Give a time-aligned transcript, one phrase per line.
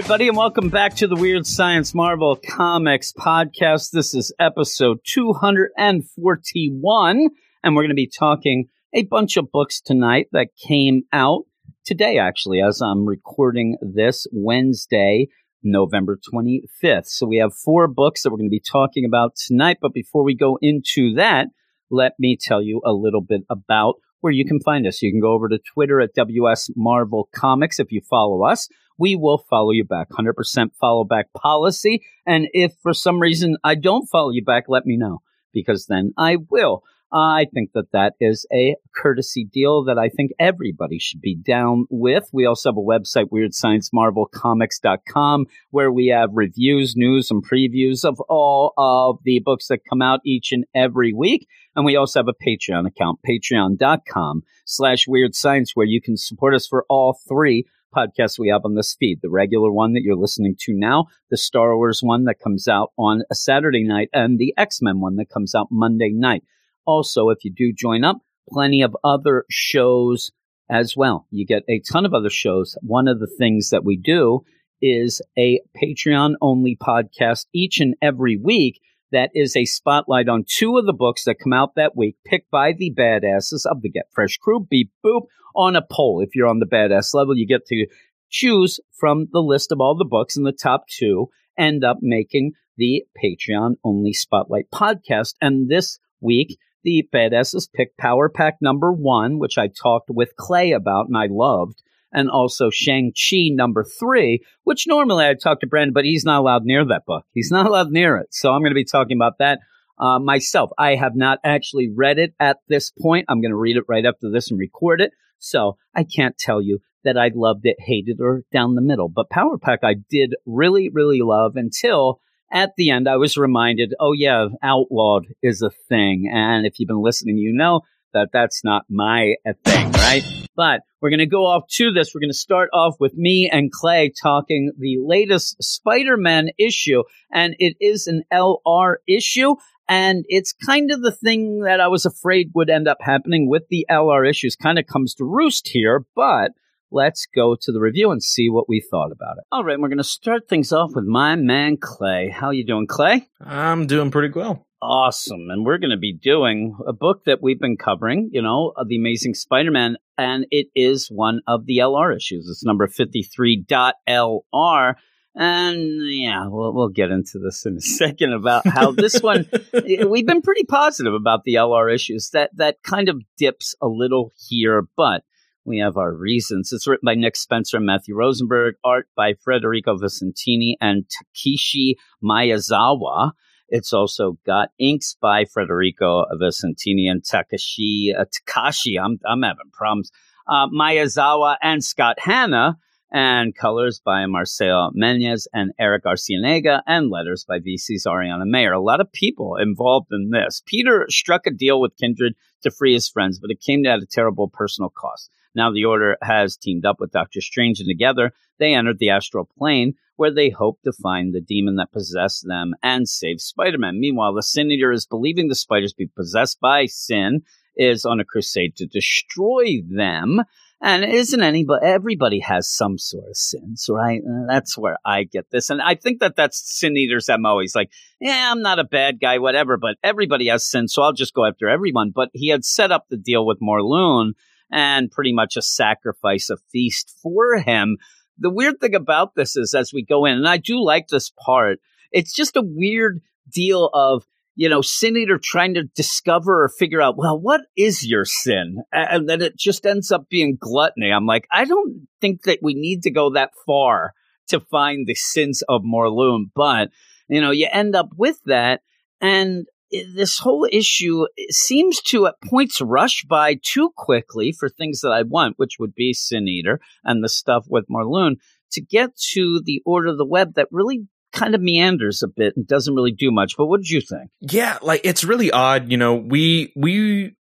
[0.00, 3.90] Everybody, and welcome back to the Weird Science Marvel Comics podcast.
[3.90, 7.28] This is episode 241,
[7.62, 11.42] and we're going to be talking a bunch of books tonight that came out
[11.84, 15.28] today, actually, as I'm recording this Wednesday,
[15.62, 17.08] November 25th.
[17.08, 19.80] So we have four books that we're going to be talking about tonight.
[19.82, 21.48] But before we go into that,
[21.90, 25.02] let me tell you a little bit about where you can find us.
[25.02, 28.66] You can go over to Twitter at WS Marvel Comics if you follow us.
[29.00, 30.10] We will follow you back.
[30.10, 32.02] 100% follow back policy.
[32.26, 36.12] And if for some reason I don't follow you back, let me know because then
[36.18, 36.82] I will.
[37.12, 41.34] Uh, I think that that is a courtesy deal that I think everybody should be
[41.34, 42.28] down with.
[42.32, 48.74] We also have a website, weirdsciencemarvelcomics.com, where we have reviews, news, and previews of all
[48.76, 51.48] of the books that come out each and every week.
[51.74, 56.54] And we also have a Patreon account, patreon.com slash weird science, where you can support
[56.54, 59.20] us for all three podcasts we have on this feed.
[59.22, 62.92] The regular one that you're listening to now, the Star Wars one that comes out
[62.98, 66.42] on a Saturday night, and the X-Men one that comes out Monday night.
[66.86, 70.30] Also, if you do join up, plenty of other shows
[70.70, 71.26] as well.
[71.30, 72.76] You get a ton of other shows.
[72.80, 74.44] One of the things that we do
[74.80, 78.80] is a Patreon only podcast each and every week
[79.12, 82.50] that is a spotlight on two of the books that come out that week, picked
[82.50, 85.22] by the badasses of the Get Fresh crew, beep boop,
[85.54, 86.20] on a poll.
[86.20, 87.86] If you're on the badass level, you get to
[88.28, 92.52] choose from the list of all the books, and the top two end up making
[92.76, 95.34] the Patreon only spotlight podcast.
[95.40, 100.72] And this week, the badasses picked Power Pack number one, which I talked with Clay
[100.72, 105.92] about and I loved, and also Shang-Chi number three, which normally I'd talk to Brandon,
[105.92, 107.24] but he's not allowed near that book.
[107.32, 108.28] He's not allowed near it.
[108.30, 109.60] So I'm going to be talking about that
[109.98, 110.70] uh, myself.
[110.78, 113.26] I have not actually read it at this point.
[113.28, 115.12] I'm going to read it right after this and record it.
[115.40, 119.08] So I can't tell you that I loved it, hated, or down the middle.
[119.08, 122.20] But Power Pack I did really, really love until
[122.52, 126.28] at the end, I was reminded, oh, yeah, outlawed is a thing.
[126.32, 129.34] And if you've been listening, you know that that's not my
[129.64, 130.22] thing, right?
[130.56, 132.12] But we're going to go off to this.
[132.12, 137.04] We're going to start off with me and Clay talking the latest Spider Man issue.
[137.32, 139.54] And it is an LR issue.
[139.90, 143.64] And it's kind of the thing that I was afraid would end up happening with
[143.70, 146.04] the LR issues, kind of comes to roost here.
[146.14, 146.52] But
[146.92, 149.44] let's go to the review and see what we thought about it.
[149.50, 152.28] All right, we're going to start things off with my man Clay.
[152.28, 153.28] How you doing, Clay?
[153.40, 154.64] I'm doing pretty well.
[154.80, 155.50] Awesome.
[155.50, 158.84] And we're going to be doing a book that we've been covering, you know, uh,
[158.86, 162.48] the Amazing Spider-Man, and it is one of the LR issues.
[162.48, 164.94] It's number 53.LR.
[165.34, 170.26] And yeah, we'll, we'll get into this in a second about how this one, we've
[170.26, 172.30] been pretty positive about the LR issues.
[172.32, 175.22] That, that kind of dips a little here, but
[175.64, 176.72] we have our reasons.
[176.72, 183.32] It's written by Nick Spencer and Matthew Rosenberg, art by Federico Vicentini and Takeshi Miyazawa.
[183.70, 189.00] It's also got inks by Federico Vicentini and Takashi uh, Takashi.
[189.00, 190.10] I'm I'm having problems.
[190.48, 192.76] Uh, Miyazawa and Scott Hanna,
[193.12, 198.72] and colors by Marcelo Menyz and Eric Arciniega, and letters by VC's Ariana Mayer.
[198.72, 200.62] A lot of people involved in this.
[200.66, 204.06] Peter struck a deal with Kindred to free his friends, but it came at a
[204.06, 205.30] terrible personal cost.
[205.54, 209.48] Now the Order has teamed up with Doctor Strange, and together they entered the astral
[209.58, 213.98] plane where they hope to find the demon that possessed them and save Spider Man.
[213.98, 217.40] Meanwhile, the Sin Eater is believing the spiders be possessed by sin,
[217.74, 220.42] is on a crusade to destroy them.
[220.82, 224.22] And isn't anybody, everybody has some sort of sins, right?
[224.24, 225.68] And that's where I get this.
[225.68, 227.58] And I think that that's Sin Eater's MO.
[227.60, 231.12] He's like, yeah, I'm not a bad guy, whatever, but everybody has sins, so I'll
[231.12, 232.12] just go after everyone.
[232.14, 234.32] But he had set up the deal with Morlun
[234.72, 237.98] and pretty much a sacrifice, a feast for him.
[238.38, 241.30] The weird thing about this is as we go in, and I do like this
[241.44, 241.78] part,
[242.10, 243.20] it's just a weird
[243.52, 244.24] deal of,
[244.54, 248.82] you know, Sin Eater trying to discover or figure out, well, what is your sin?
[248.92, 251.10] And then it just ends up being gluttony.
[251.10, 254.12] I'm like, I don't think that we need to go that far
[254.48, 256.90] to find the sins of Morlun, but,
[257.28, 258.80] you know, you end up with that.
[259.20, 259.66] And
[260.14, 265.22] this whole issue seems to at points rush by too quickly for things that I
[265.22, 268.36] want, which would be Sin Eater and the stuff with Morlun.
[268.72, 272.56] to get to the order of the web that really kind of meanders a bit
[272.56, 273.56] and doesn't really do much.
[273.56, 274.30] But what did you think?
[274.40, 275.90] Yeah, like it's really odd.
[275.90, 277.36] You know, we we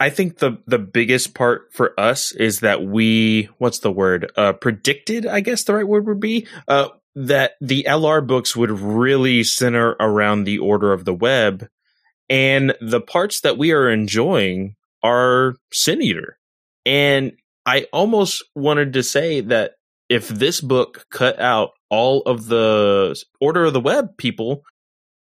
[0.00, 4.52] I think the the biggest part for us is that we what's the word uh
[4.54, 9.44] predicted I guess the right word would be uh that the LR books would really
[9.44, 11.68] center around the order of the web
[12.28, 16.38] and the parts that we are enjoying are Sin Eater
[16.84, 17.32] and
[17.66, 19.72] I almost wanted to say that
[20.08, 24.64] if this book cut out all of the order of the web people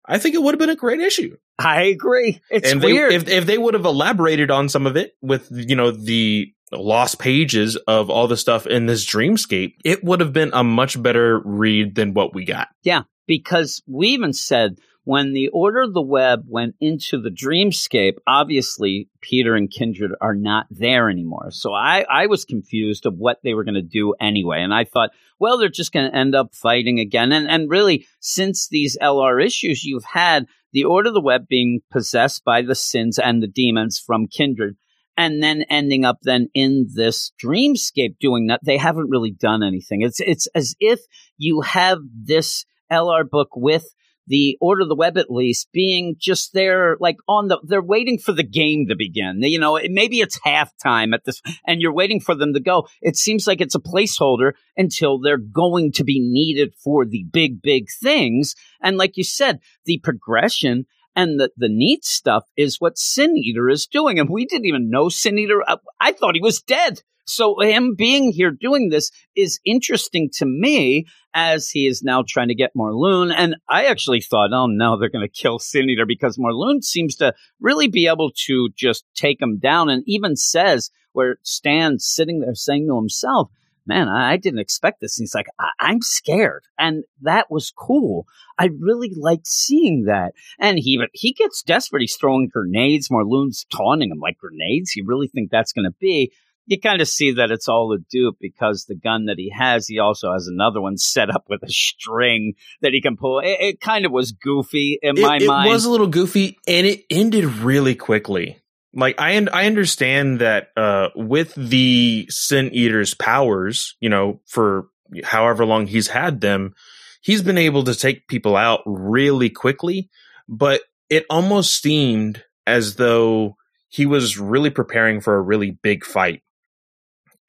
[0.09, 1.37] I think it would have been a great issue.
[1.59, 2.41] I agree.
[2.49, 3.11] It's and weird.
[3.11, 6.51] They, if if they would have elaborated on some of it with you know the
[6.71, 11.01] lost pages of all the stuff in this dreamscape, it would have been a much
[11.01, 12.69] better read than what we got.
[12.81, 18.17] Yeah, because we even said when the Order of the Web went into the dreamscape,
[18.27, 21.49] obviously Peter and Kindred are not there anymore.
[21.51, 24.61] So I, I was confused of what they were going to do anyway.
[24.61, 25.09] And I thought,
[25.39, 27.31] well, they're just going to end up fighting again.
[27.31, 31.81] And, and really, since these LR issues, you've had the Order of the Web being
[31.91, 34.75] possessed by the sins and the demons from Kindred
[35.19, 40.01] and then ending up then in this dreamscape doing that they haven't really done anything
[40.01, 41.01] it's it's as if
[41.37, 43.93] you have this lr book with
[44.29, 48.17] the order of the web at least being just there like on the they're waiting
[48.17, 49.41] for the game to begin.
[49.41, 52.87] You know maybe it's halftime at this and you're waiting for them to go.
[53.01, 57.61] It seems like it's a placeholder until they're going to be needed for the big
[57.61, 58.55] big things.
[58.81, 60.85] And like you said the progression
[61.15, 64.19] and the, the neat stuff is what Sin Eater is doing.
[64.19, 65.63] And we didn't even know Sin Eater.
[65.67, 67.01] I, I thought he was dead.
[67.25, 72.47] So him being here doing this is interesting to me as he is now trying
[72.47, 73.31] to get Morlun.
[73.35, 77.15] And I actually thought, oh no, they're going to kill Sin Eater because Morlun seems
[77.17, 82.39] to really be able to just take him down and even says where Stan's sitting
[82.39, 83.51] there saying to himself,
[83.89, 85.17] man, I, didn't expect this.
[85.17, 86.63] And he's like, I- am scared.
[86.77, 88.25] And that was cool.
[88.57, 90.33] I really liked seeing that.
[90.59, 92.01] And he he gets desperate.
[92.01, 93.09] He's throwing grenades.
[93.09, 94.95] Morlun's taunting him like grenades.
[94.95, 96.31] You really think that's going to be?
[96.67, 99.87] You kind of see that it's all a dupe because the gun that he has,
[99.87, 103.39] he also has another one set up with a string that he can pull.
[103.39, 105.67] It, it kind of was goofy in it, my it mind.
[105.67, 108.59] It was a little goofy and it ended really quickly
[108.93, 114.87] like I I understand that uh with the Sin Eater's powers, you know, for
[115.23, 116.73] however long he's had them,
[117.21, 120.09] he's been able to take people out really quickly,
[120.47, 123.55] but it almost seemed as though
[123.89, 126.43] he was really preparing for a really big fight.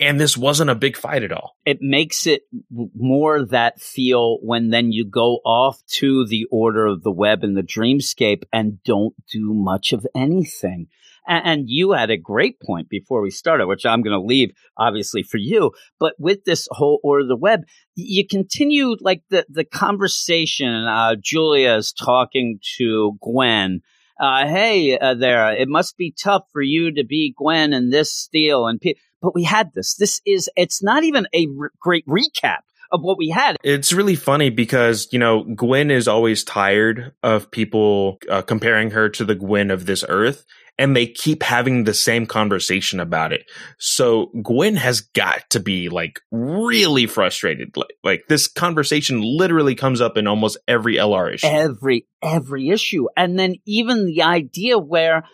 [0.01, 1.57] And this wasn't a big fight at all.
[1.67, 7.03] It makes it more that feel when then you go off to the order of
[7.03, 10.89] the web and the dreamscape and don't do much of anything.
[11.27, 15.23] And, you had a great point before we started, which I'm going to leave obviously
[15.23, 15.73] for you.
[15.99, 17.61] But with this whole order of the web,
[17.95, 20.73] you continue like the, the conversation.
[20.73, 23.83] Uh, Julia is talking to Gwen.
[24.19, 28.13] Uh, hey uh, there, it must be tough for you to be Gwen and this
[28.13, 28.81] steel and
[29.23, 29.95] but we had this.
[29.95, 32.61] This is it's not even a re- great recap
[32.93, 33.57] of what we had.
[33.63, 39.09] It's really funny because, you know, Gwen is always tired of people uh, comparing her
[39.11, 40.45] to the Gwen of this earth
[40.81, 43.51] and they keep having the same conversation about it.
[43.79, 47.77] So Gwen has got to be like really frustrated.
[47.77, 51.47] Like, like this conversation literally comes up in almost every LR issue.
[51.47, 53.09] Every every issue.
[53.15, 55.25] And then even the idea where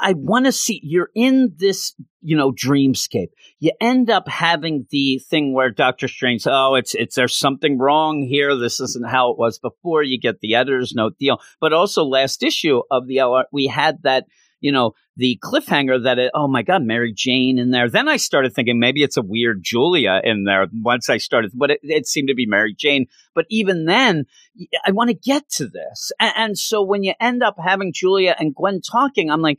[0.00, 3.30] I want to see you're in this, you know, dreamscape.
[3.58, 8.22] You end up having the thing where Doctor Strange, oh, it's it's there's something wrong
[8.22, 8.56] here.
[8.56, 10.02] This isn't how it was before.
[10.02, 14.02] You get the editor's note deal, but also last issue of the LR, we had
[14.02, 14.24] that
[14.60, 17.88] you know, the cliffhanger that it, oh my God, Mary Jane in there.
[17.88, 21.70] Then I started thinking maybe it's a weird Julia in there once I started, but
[21.70, 23.06] it, it seemed to be Mary Jane.
[23.34, 24.26] But even then,
[24.84, 26.12] I want to get to this.
[26.18, 29.58] And, and so when you end up having Julia and Gwen talking, I'm like,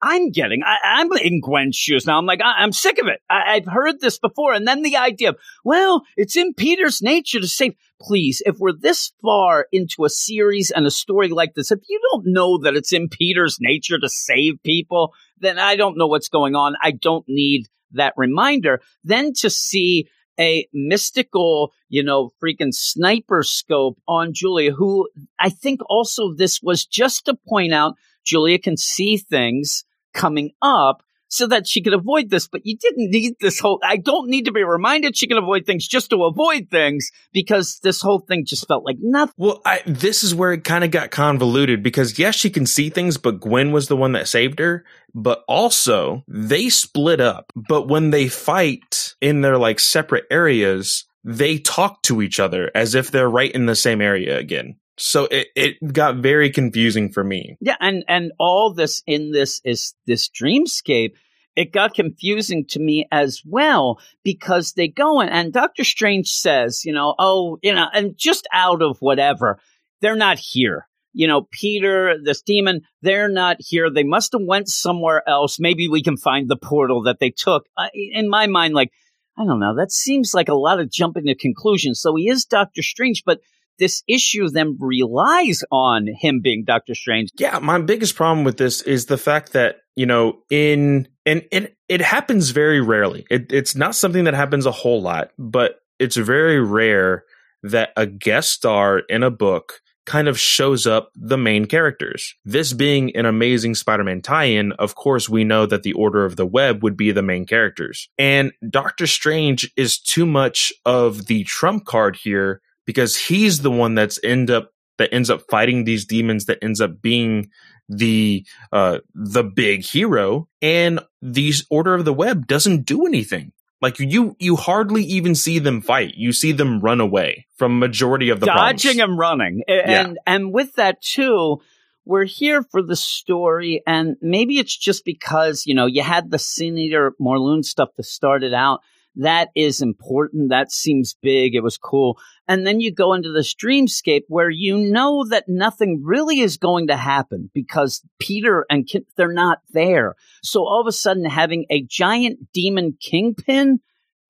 [0.00, 2.18] I'm getting, I, am in Gwen's shoes now.
[2.18, 3.20] I'm like, I, am sick of it.
[3.28, 4.52] I, have heard this before.
[4.52, 7.74] And then the idea of, well, it's in Peter's nature to save.
[8.00, 12.00] Please, if we're this far into a series and a story like this, if you
[12.12, 16.28] don't know that it's in Peter's nature to save people, then I don't know what's
[16.28, 16.76] going on.
[16.80, 18.80] I don't need that reminder.
[19.02, 25.08] Then to see a mystical, you know, freaking sniper scope on Julia, who
[25.40, 29.84] I think also this was just to point out Julia can see things
[30.14, 32.48] coming up so that she could avoid this.
[32.48, 35.66] But you didn't need this whole, I don't need to be reminded she can avoid
[35.66, 39.34] things just to avoid things because this whole thing just felt like nothing.
[39.36, 42.90] Well, I, this is where it kind of got convoluted because yes, she can see
[42.90, 44.84] things, but Gwen was the one that saved her.
[45.14, 47.52] But also they split up.
[47.68, 52.94] But when they fight in their like separate areas, they talk to each other as
[52.94, 54.76] if they're right in the same area again.
[54.98, 57.56] So it, it got very confusing for me.
[57.60, 61.12] Yeah, and and all this in this is this dreamscape.
[61.56, 66.84] It got confusing to me as well because they go in and Doctor Strange says,
[66.84, 69.58] you know, oh, you know, and just out of whatever,
[70.00, 70.86] they're not here.
[71.14, 73.90] You know, Peter, this demon, they're not here.
[73.90, 75.58] They must have went somewhere else.
[75.58, 77.66] Maybe we can find the portal that they took.
[77.92, 78.92] In my mind, like
[79.36, 82.00] I don't know, that seems like a lot of jumping to conclusions.
[82.00, 83.40] So he is Doctor Strange, but
[83.78, 87.30] this issue then relies on him being Doctor Strange.
[87.38, 91.76] Yeah, my biggest problem with this is the fact that you know in and it
[91.88, 93.26] it happens very rarely.
[93.30, 97.24] It, it's not something that happens a whole lot, but it's very rare
[97.62, 102.34] that a guest star in a book kind of shows up the main characters.
[102.42, 106.24] This being an amazing Spider Man tie in, of course, we know that the Order
[106.24, 108.08] of the Web would be the main characters.
[108.16, 113.94] And Doctor Strange is too much of the trump card here because he's the one
[113.94, 117.50] that's end up that ends up fighting these demons that ends up being
[117.86, 123.52] the uh the big hero and the order of the web doesn't do anything
[123.82, 128.30] like you you hardly even see them fight you see them run away from majority
[128.30, 129.10] of the dodging problems.
[129.10, 130.00] and running and Yeah.
[130.00, 131.60] and, and with that too
[132.06, 136.38] we're here for the story and maybe it's just because you know you had the
[136.38, 138.80] sin eater Morlun stuff to start it out
[139.18, 143.54] that is important that seems big it was cool and then you go into this
[143.54, 149.06] dreamscape where you know that nothing really is going to happen because peter and Kit,
[149.16, 153.80] they're not there so all of a sudden having a giant demon kingpin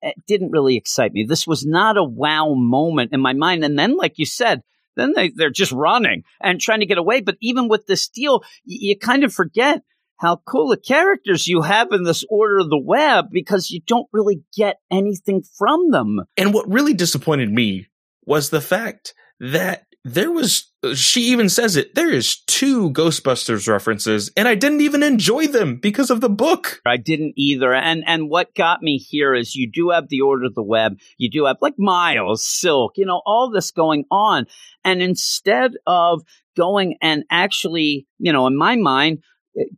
[0.01, 1.25] it didn't really excite me.
[1.25, 3.63] This was not a wow moment in my mind.
[3.63, 4.61] And then, like you said,
[4.95, 7.21] then they, they're just running and trying to get away.
[7.21, 9.81] But even with this deal, y- you kind of forget
[10.19, 14.07] how cool the characters you have in this Order of the Web because you don't
[14.11, 16.21] really get anything from them.
[16.37, 17.87] And what really disappointed me
[18.25, 24.31] was the fact that there was, she even says it, there is two Ghostbusters references,
[24.35, 26.81] and I didn't even enjoy them because of the book.
[26.85, 27.73] I didn't either.
[27.73, 30.99] And and what got me here is you do have the Order of the Web.
[31.17, 34.45] You do have like Miles, Silk, you know, all this going on.
[34.83, 36.23] And instead of
[36.55, 39.19] going and actually, you know, in my mind,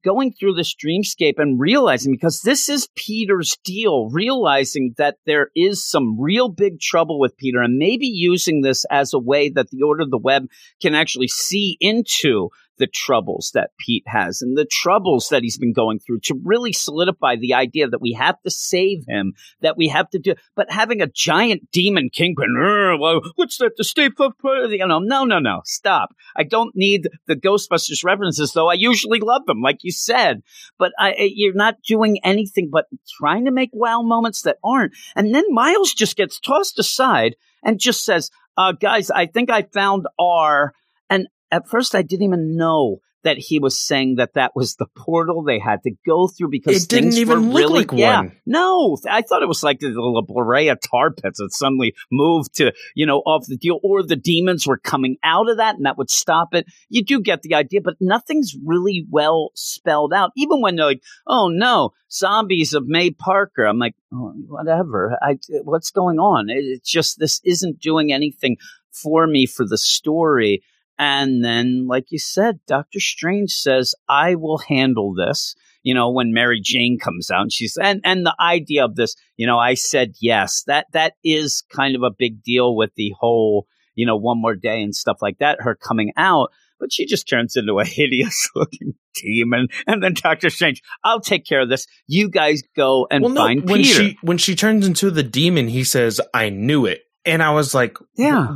[0.04, 5.84] going through this dreamscape and realizing because this is Peter's deal, realizing that there is
[5.84, 9.84] some real big trouble with Peter and maybe using this as a way that the
[9.84, 10.48] Order of the Web
[10.82, 15.74] can actually see into the troubles that Pete has and the troubles that he's been
[15.74, 19.88] going through to really solidify the idea that we have to save him, that we
[19.88, 20.34] have to do.
[20.56, 23.74] But having a giant demon kingpin, "Urgh, well, what's that?
[23.78, 25.00] The state of you know?
[25.00, 25.62] No, no, no.
[25.66, 26.10] Stop.
[26.36, 28.68] I don't need the Ghostbusters references, though.
[28.70, 30.42] I usually love them, like you said.
[30.78, 32.86] But I- you're not doing anything but
[33.20, 34.94] trying to make wow moments that aren't.
[35.16, 39.63] And then Miles just gets tossed aside and just says, uh, "Guys, I think I
[39.63, 40.74] found R."
[41.10, 44.88] And at first I didn't even know that he was saying that that was the
[44.98, 48.31] portal they had to go through because It didn't even look really, like yeah, one.
[48.48, 52.72] no, I thought it was like the La Brea tar pits that suddenly moved to,
[52.96, 56.00] you know, off the deal, or the demons were coming out of that and that
[56.00, 56.65] would stop it.
[56.89, 60.31] You do get the idea, but nothing's really well spelled out.
[60.36, 63.65] Even when they're like, oh no, zombies of May Parker.
[63.65, 65.15] I'm like, oh, whatever.
[65.22, 66.50] I, what's going on?
[66.50, 68.58] It- It's just, this isn't doing anything
[68.91, 70.63] for me for the story.
[71.01, 75.55] And then, like you said, Doctor Strange says, I will handle this.
[75.81, 79.15] You know, when Mary Jane comes out and she's, and, and the idea of this,
[79.36, 83.13] you know, I said yes, that, that is kind of a big deal with the
[83.20, 83.65] whole,
[83.96, 86.51] you know, one more day and stuff like that, her coming out.
[86.79, 89.70] But she just turns into a hideous looking demon.
[89.88, 91.88] And then Doctor Strange, I'll take care of this.
[92.05, 94.03] You guys go and well, no, find when Peter.
[94.03, 97.74] she when she turns into the demon, he says, "I knew it," and I was
[97.74, 98.55] like, Yeah.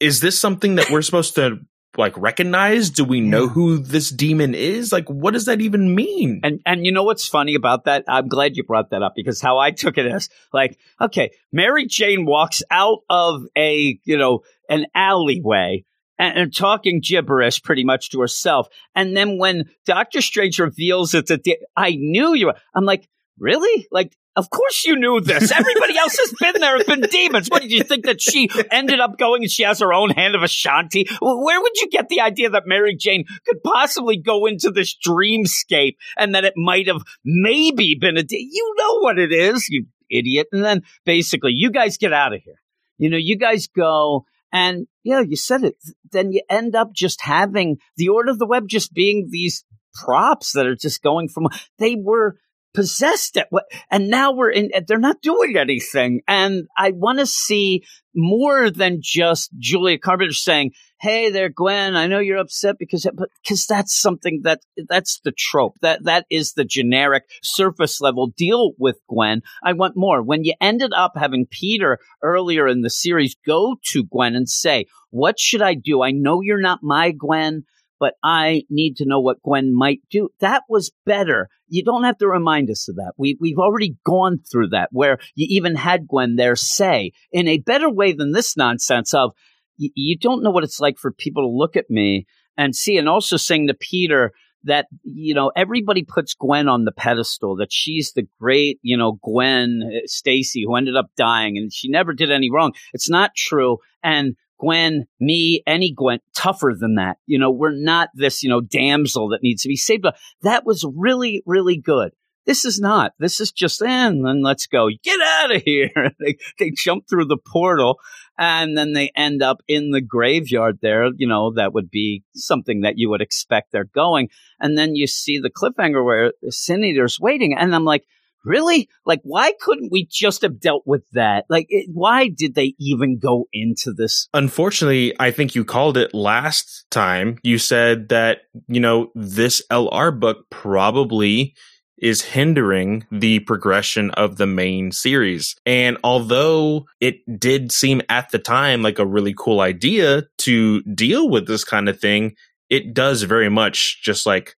[0.00, 1.60] is this something that we're supposed to
[1.96, 2.90] like recognize?
[2.90, 4.92] Do we know who this demon is?
[4.92, 8.04] Like, what does that even mean?" And and you know what's funny about that?
[8.08, 11.86] I'm glad you brought that up because how I took it as like, okay, Mary
[11.86, 15.84] Jane walks out of a you know an alleyway
[16.18, 21.30] and, and talking gibberish pretty much to herself, and then when Doctor Strange reveals it's
[21.30, 22.46] a, de- I knew you.
[22.46, 23.08] were-" I'm like,
[23.38, 23.86] really?
[23.90, 24.16] Like.
[24.36, 25.52] Of course you knew this.
[25.52, 27.48] Everybody else has been there, It's been demons.
[27.48, 30.34] What did you think that she ended up going and she has her own hand
[30.34, 31.06] of Ashanti?
[31.20, 35.96] Where would you get the idea that Mary Jane could possibly go into this dreamscape
[36.16, 39.86] and that it might have maybe been a de- you know what it is, you
[40.10, 40.48] idiot.
[40.52, 42.60] And then basically, you guys get out of here.
[42.98, 45.76] You know, you guys go and yeah, you said it.
[46.10, 49.64] Then you end up just having the order of the web just being these
[49.94, 51.48] props that are just going from
[51.78, 52.36] they were
[52.74, 53.46] possessed it.
[53.90, 56.20] And now we're in, they're not doing anything.
[56.28, 61.96] And I want to see more than just Julia Carpenter saying, Hey there, Gwen.
[61.96, 63.06] I know you're upset because,
[63.42, 65.74] because that's something that that's the trope.
[65.82, 69.42] That that is the generic surface level deal with Gwen.
[69.62, 70.22] I want more.
[70.22, 74.86] When you ended up having Peter earlier in the series go to Gwen and say,
[75.10, 76.02] what should I do?
[76.02, 77.64] I know you're not my Gwen
[78.04, 80.28] but I need to know what Gwen might do.
[80.40, 81.48] That was better.
[81.68, 83.12] You don't have to remind us of that.
[83.16, 87.60] We, we've already gone through that where you even had Gwen there say in a
[87.60, 89.30] better way than this nonsense of
[89.78, 92.26] you, don't know what it's like for people to look at me
[92.58, 94.32] and see, and also saying to Peter,
[94.64, 99.18] that you know everybody puts Gwen on the pedestal that she's the great you know
[99.22, 102.72] Gwen uh, Stacy who ended up dying and she never did any wrong.
[102.92, 107.18] It's not true and Gwen, me, any Gwen, tougher than that.
[107.26, 110.02] You know, we're not this, you know, damsel that needs to be saved.
[110.02, 112.12] But that was really, really good.
[112.46, 113.12] This is not.
[113.18, 114.88] This is just, eh, and then let's go.
[115.02, 116.12] Get out of here.
[116.20, 117.98] they, they jump through the portal
[118.38, 121.08] and then they end up in the graveyard there.
[121.16, 124.28] You know, that would be something that you would expect they're going.
[124.60, 127.54] And then you see the cliffhanger where Sin Eater's waiting.
[127.54, 128.04] And I'm like,
[128.44, 128.88] really?
[129.06, 131.44] Like, why couldn't we just have dealt with that?
[131.48, 134.28] Like, it, why did they even go into this?
[134.34, 137.38] Unfortunately, I think you called it last time.
[137.42, 141.54] You said that, you know, this LR book probably
[141.98, 145.56] is hindering the progression of the main series.
[145.64, 151.30] And although it did seem at the time like a really cool idea to deal
[151.30, 152.34] with this kind of thing,
[152.68, 154.56] it does very much just like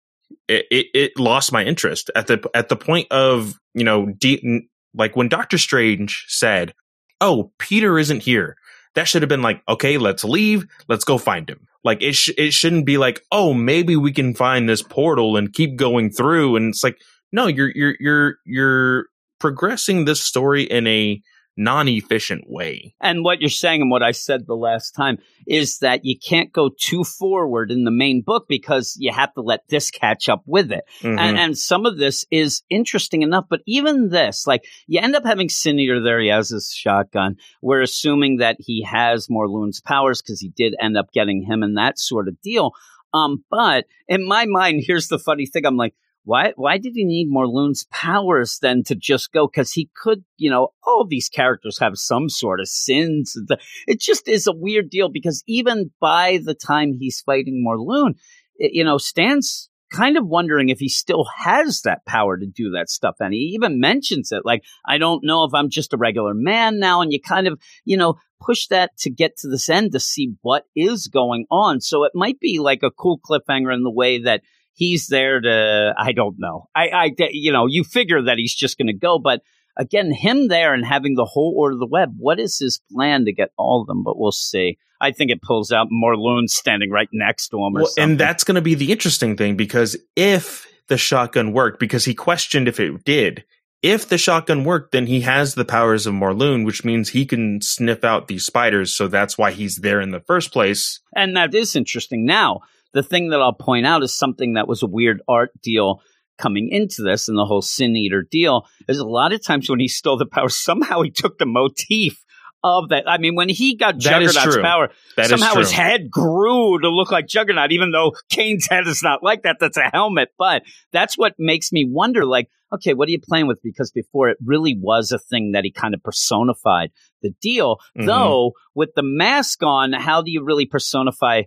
[0.49, 4.69] it, it, it lost my interest at the at the point of you know de-
[4.95, 6.75] like when Doctor Strange said,
[7.21, 8.57] "Oh, Peter isn't here."
[8.95, 10.65] That should have been like, okay, let's leave.
[10.89, 11.69] Let's go find him.
[11.85, 15.53] Like it, sh- it shouldn't be like, oh, maybe we can find this portal and
[15.53, 16.57] keep going through.
[16.57, 16.97] And it's like,
[17.31, 19.07] no, you're you're you're you're
[19.39, 21.21] progressing this story in a
[21.57, 22.95] non-efficient way.
[23.01, 26.53] And what you're saying and what I said the last time is that you can't
[26.53, 30.43] go too forward in the main book because you have to let this catch up
[30.47, 30.85] with it.
[31.01, 31.19] Mm-hmm.
[31.19, 35.25] And, and some of this is interesting enough, but even this, like you end up
[35.25, 36.21] having Sin Eater there.
[36.21, 37.37] He has his shotgun.
[37.63, 41.77] We're assuming that he has Morlun's powers because he did end up getting him and
[41.77, 42.73] that sort of deal.
[43.15, 45.65] Um, but in my mind, here's the funny thing.
[45.65, 45.95] I'm like,
[46.27, 49.47] why why did he need Morlun's powers then to just go?
[49.47, 53.39] Because he could, you know, all these characters have some sort of sins.
[53.87, 58.15] It just is a weird deal because even by the time he's fighting Morlun,
[58.59, 62.91] you know, Stan's kind of wondering if he still has that power to do that
[62.91, 63.15] stuff.
[63.21, 66.81] And he even mentions it like, I don't know if I'm just a regular man
[66.81, 67.03] now.
[67.03, 70.35] And you kind of, you know, push that to get to this end to see
[70.43, 71.81] what is going on.
[71.81, 74.43] So it might be like a cool cliffhanger in the way that
[74.77, 76.69] he's there to, I don't know.
[76.75, 79.41] I, I, you know, you figure that he's just going to go, but
[79.77, 83.25] again, him there and having the whole order of the web, what is his plan
[83.25, 84.05] to get all of them?
[84.05, 84.79] But we'll see.
[85.01, 88.55] I think it pulls out Morlun standing right next to him well, And that's going
[88.55, 93.05] to be the interesting thing because if the shotgun worked, because he questioned if it
[93.05, 93.45] did,
[93.83, 97.61] if the shotgun worked, then he has the powers of Morlun, which means he can
[97.61, 98.95] sniff out these spiders.
[98.97, 101.01] So that's why he's there in the first place.
[101.15, 102.25] And that is interesting.
[102.25, 102.61] Now,
[102.97, 106.01] the thing that I'll point out is something that was a weird art deal
[106.39, 109.81] coming into this and the whole Sin Eater deal is a lot of times when
[109.81, 112.25] he stole the power, somehow he took the motif
[112.65, 113.05] of that.
[113.07, 117.27] I mean, when he got Juggernaut's power, that somehow his head grew to look like
[117.27, 119.59] Juggernaut, even though Kane's head is not like that.
[119.61, 120.31] That's a helmet.
[120.39, 123.61] But that's what makes me wonder, like, okay, what are you playing with?
[123.63, 127.77] Because before it really was a thing that he kind of personified the deal.
[127.97, 128.07] Mm-hmm.
[128.07, 131.43] Though with the mask on, how do you really personify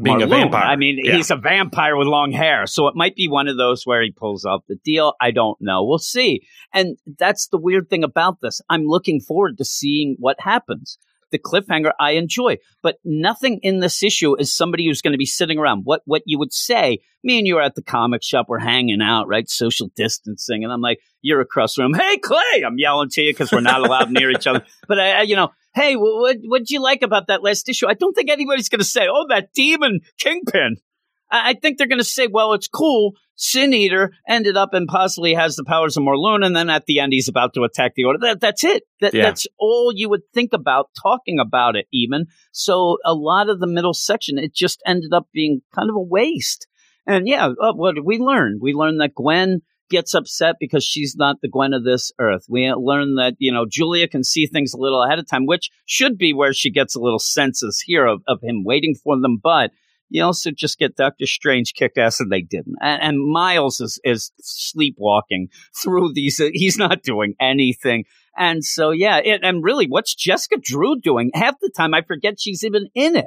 [0.00, 0.64] being a vampire.
[0.64, 1.16] I mean, yeah.
[1.16, 2.66] he's a vampire with long hair.
[2.66, 5.14] So it might be one of those where he pulls off the deal.
[5.20, 5.84] I don't know.
[5.84, 6.42] We'll see.
[6.72, 8.60] And that's the weird thing about this.
[8.70, 10.98] I'm looking forward to seeing what happens.
[11.30, 15.24] The cliffhanger I enjoy, but nothing in this issue is somebody who's going to be
[15.24, 15.80] sitting around.
[15.84, 16.98] What what you would say?
[17.24, 18.46] Me and you are at the comic shop.
[18.50, 19.48] We're hanging out, right?
[19.48, 21.94] Social distancing, and I'm like, you're across the room.
[21.94, 22.64] Hey, Clay!
[22.66, 24.62] I'm yelling to you because we're not allowed near each other.
[24.86, 27.86] But I, you know, hey, what what'd you like about that last issue?
[27.88, 30.76] I don't think anybody's going to say, oh, that demon kingpin.
[31.30, 33.12] I, I think they're going to say, well, it's cool.
[33.34, 37.00] Sin Eater ended up and possibly has the powers of Morlun, and then at the
[37.00, 38.18] end he's about to attack the Order.
[38.20, 38.84] That, that's it.
[39.00, 39.24] That, yeah.
[39.24, 41.86] That's all you would think about talking about it.
[41.92, 45.96] Even so, a lot of the middle section it just ended up being kind of
[45.96, 46.68] a waste.
[47.06, 48.60] And yeah, uh, what did we learned?
[48.62, 52.46] We learned that Gwen gets upset because she's not the Gwen of this earth.
[52.48, 55.70] We learn that, you know, Julia can see things a little ahead of time, which
[55.86, 59.38] should be where she gets a little senses here of, of him waiting for them.
[59.40, 59.70] But
[60.08, 62.76] you also just get Doctor Strange kicked ass, and they didn't.
[62.80, 65.48] And, and Miles is is sleepwalking
[65.82, 66.40] through these.
[66.40, 68.04] Uh, he's not doing anything.
[68.36, 71.30] And so, yeah, it, and really, what's Jessica Drew doing?
[71.34, 73.26] Half the time, I forget she's even in it.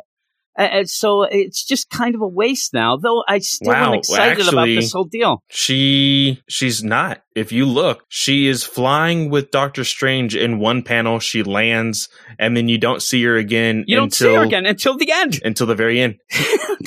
[0.58, 4.48] And so it's just kind of a waste now, though I still Wow, am excited
[4.48, 5.44] about actually- this whole deal.
[5.50, 7.22] She she's not.
[7.36, 11.20] If you look, she is flying with Doctor Strange in one panel.
[11.20, 12.08] She lands,
[12.40, 15.12] and then you don't see her again You don't until see her again until the
[15.12, 15.42] end.
[15.44, 16.16] until the very end.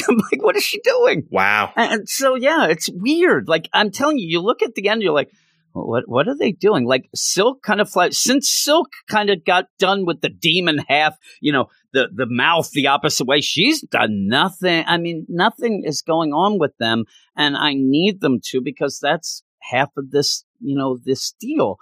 [0.08, 1.26] I'm like, what is she doing?
[1.30, 1.72] Wow.
[1.76, 3.46] And so, yeah, it's weird.
[3.48, 5.30] Like, I'm telling you, you look at the end, you're like,
[5.72, 6.86] what what are they doing?
[6.86, 8.18] Like, Silk kind of flies.
[8.18, 12.70] Since Silk kind of got done with the demon half, you know, the, the mouth
[12.70, 14.84] the opposite way, she's done nothing.
[14.86, 17.04] I mean, nothing is going on with them.
[17.36, 21.76] And I need them to because that's half of this, you know, this deal.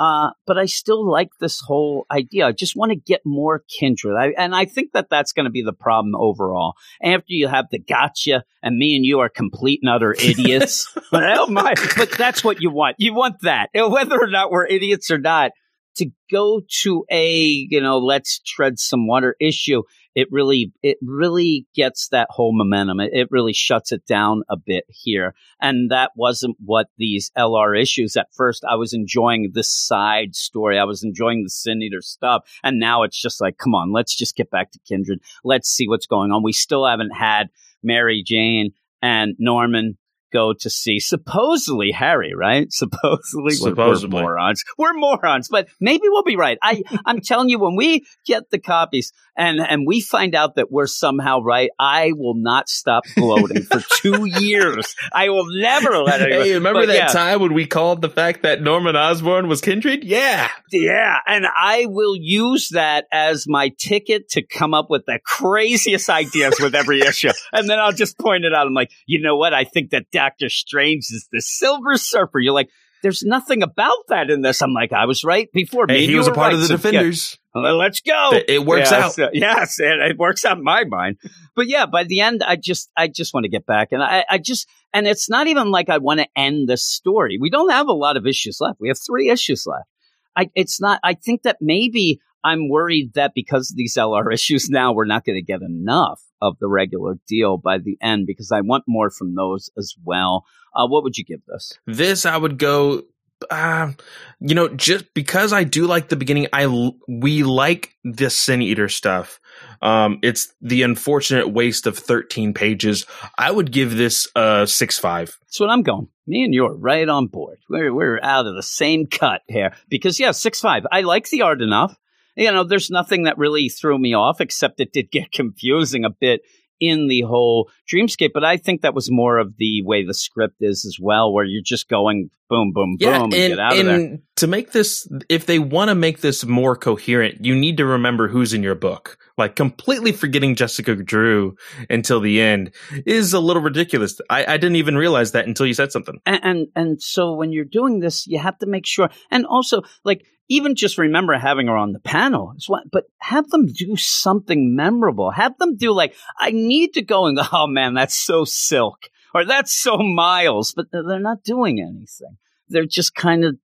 [0.00, 2.46] Uh, but I still like this whole idea.
[2.46, 4.16] I just want to get more kindred.
[4.16, 6.72] I, and I think that that's going to be the problem overall.
[7.04, 10.90] After you have the gotcha and me and you are complete and utter idiots.
[11.12, 12.96] but, oh my, but that's what you want.
[12.98, 13.68] You want that.
[13.74, 15.50] Whether or not we're idiots or not,
[15.96, 19.82] to go to a, you know, let's tread some water issue,
[20.14, 23.00] it really, it really gets that whole momentum.
[23.00, 25.34] It, it really shuts it down a bit here.
[25.60, 28.64] And that wasn't what these LR issues at first.
[28.64, 30.78] I was enjoying this side story.
[30.78, 32.42] I was enjoying the Sin Eater stuff.
[32.64, 35.20] And now it's just like, come on, let's just get back to Kindred.
[35.44, 36.42] Let's see what's going on.
[36.42, 37.50] We still haven't had
[37.82, 38.72] Mary Jane
[39.02, 39.96] and Norman
[40.32, 42.72] go to see supposedly Harry, right?
[42.80, 44.64] Supposedly, We're- we're morons.
[44.78, 46.58] We're morons, but maybe we'll be right.
[46.62, 50.70] I, I'm telling you, when we get the copies and and we find out that
[50.70, 54.94] we're somehow right, I will not stop gloating for two years.
[55.12, 56.32] I will never let it.
[56.32, 57.06] Hey, remember but that yeah.
[57.06, 60.04] time when we called the fact that Norman Osborn was kindred?
[60.04, 60.48] Yeah.
[60.70, 66.08] Yeah, and I will use that as my ticket to come up with the craziest
[66.08, 67.30] ideas with every issue.
[67.52, 68.66] And then I'll just point it out.
[68.66, 69.54] I'm like, you know what?
[69.54, 72.40] I think that Doctor Strange is the Silver Surfer.
[72.40, 72.68] You're like,
[73.02, 74.60] there's nothing about that in this.
[74.60, 75.86] I'm like, I was right before.
[75.86, 76.54] Me Hey, he was a part right.
[76.54, 77.38] of the So, Defenders.
[77.54, 78.32] let's go.
[78.34, 79.24] It- it works Yes, out.
[79.24, 81.16] uh, yes, and it works out in my mind.
[81.56, 84.26] But yeah, by the end, I just, I just want to get back, and I,
[84.28, 87.38] I just, and it's not even like I want to end the story.
[87.40, 88.78] We don't have a lot of issues left.
[88.78, 89.88] We have three issues left.
[90.36, 91.00] I, it's not.
[91.02, 95.24] I think that maybe I'm worried that because of these LR issues now, we're not
[95.24, 99.10] going to get enough of the regular deal by the end because I want more
[99.10, 100.44] from those as well.
[100.74, 101.78] Uh, what would you give this?
[101.86, 103.02] This I would go.
[103.50, 103.92] Uh,
[104.38, 108.88] you know, just because I do like the beginning, I we like the Sin Eater
[108.90, 109.40] stuff.
[109.80, 113.06] Um, it's the unfortunate waste of thirteen pages.
[113.38, 115.38] I would give this a six five.
[115.40, 116.08] That's what I'm going.
[116.26, 117.58] Me and you are right on board.
[117.68, 120.86] We're we're out of the same cut here because yeah, six five.
[120.92, 121.96] I like the art enough.
[122.40, 126.10] You know, there's nothing that really threw me off except it did get confusing a
[126.10, 126.40] bit
[126.80, 128.30] in the whole dreamscape.
[128.32, 131.44] But I think that was more of the way the script is as well, where
[131.44, 134.18] you're just going boom, boom, boom, and, get out of there.
[134.36, 138.26] to make this, if they want to make this more coherent, you need to remember
[138.26, 139.18] who's in your book.
[139.40, 141.56] Like completely forgetting Jessica Drew
[141.88, 142.72] until the end
[143.06, 144.20] is a little ridiculous.
[144.28, 146.20] I, I didn't even realize that until you said something.
[146.26, 149.82] and, and and so when you're doing this, you have to make sure, and also
[150.04, 154.74] like even just remember having her on the panel, what, but have them do something
[154.76, 155.30] memorable.
[155.30, 159.46] Have them do like I need to go and oh man, that's so silk, or
[159.46, 162.36] that's so Miles, but they're they're not doing anything.
[162.68, 163.56] They're just kind of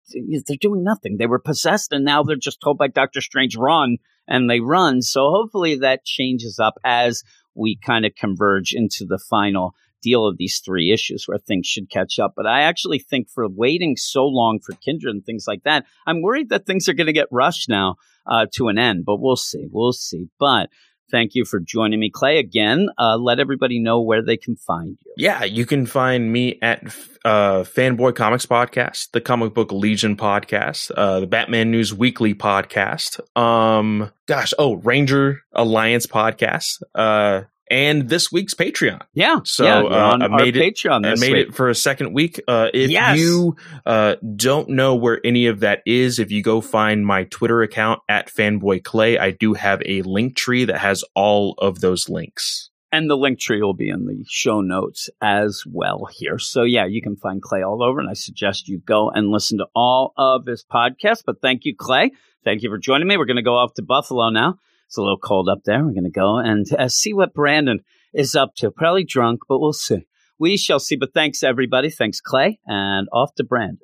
[0.46, 1.16] they're doing nothing.
[1.18, 5.02] They were possessed, and now they're just told by Doctor Strange run, and they run.
[5.02, 7.22] So hopefully that changes up as
[7.54, 11.90] we kind of converge into the final deal of these three issues where things should
[11.90, 12.34] catch up.
[12.36, 16.22] But I actually think for waiting so long for Kindred and things like that, I'm
[16.22, 19.04] worried that things are going to get rushed now uh, to an end.
[19.04, 19.66] But we'll see.
[19.70, 20.28] We'll see.
[20.38, 20.68] But
[21.10, 22.38] thank you for joining me, Clay.
[22.38, 25.12] Again, uh, let everybody know where they can find you.
[25.16, 26.84] Yeah, you can find me at
[27.24, 33.20] uh, Fanboy Comics Podcast, the Comic Book Legion Podcast, uh, the Batman News Weekly Podcast.
[33.38, 39.00] Um, gosh, oh, Ranger Alliance Podcast, uh, and this week's Patreon.
[39.14, 39.40] Yeah.
[39.44, 41.48] So, yeah, uh, I made it- Patreon I made week.
[41.48, 42.40] it for a second week.
[42.46, 43.18] Uh, if Yes.
[43.18, 47.62] you uh, don't know where any of that is, if you go find my Twitter
[47.62, 52.09] account at Fanboy Clay, I do have a link tree that has all of those
[52.09, 52.70] links.
[52.92, 56.38] And the link tree will be in the show notes as well here.
[56.38, 59.59] So yeah, you can find Clay all over, and I suggest you go and listen
[59.59, 61.22] to all of his podcasts.
[61.26, 62.12] But thank you, Clay.
[62.44, 63.16] Thank you for joining me.
[63.16, 64.61] We're going to go off to Buffalo now.
[64.87, 65.85] It's a little cold up there.
[65.85, 67.81] We're going to go and uh, see what Brandon
[68.14, 68.70] is up to.
[68.70, 70.07] Probably drunk, but we'll see.
[70.38, 70.96] We shall see.
[70.96, 71.90] But thanks everybody.
[71.90, 73.79] Thanks Clay, and off to Brandon.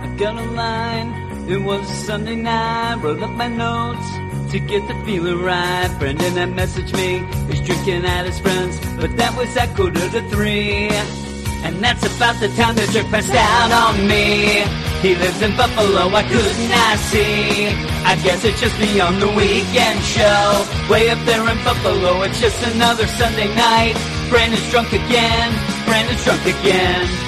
[0.00, 1.28] I got a line.
[1.50, 5.94] It was Sunday night, wrote up my notes to get the feeling right.
[5.98, 10.22] Brendan that messaged me, he's drinking at his friends, but that was at quarter to
[10.30, 10.88] three.
[11.64, 14.64] And that's about the time the jerk passed out on me.
[15.02, 17.66] He lives in Buffalo, I could not see.
[18.06, 20.66] I guess it's just me on the weekend show.
[20.88, 23.94] Way up there in Buffalo, it's just another Sunday night.
[24.30, 25.52] Brandon's drunk again,
[25.84, 27.27] Brandon's drunk again.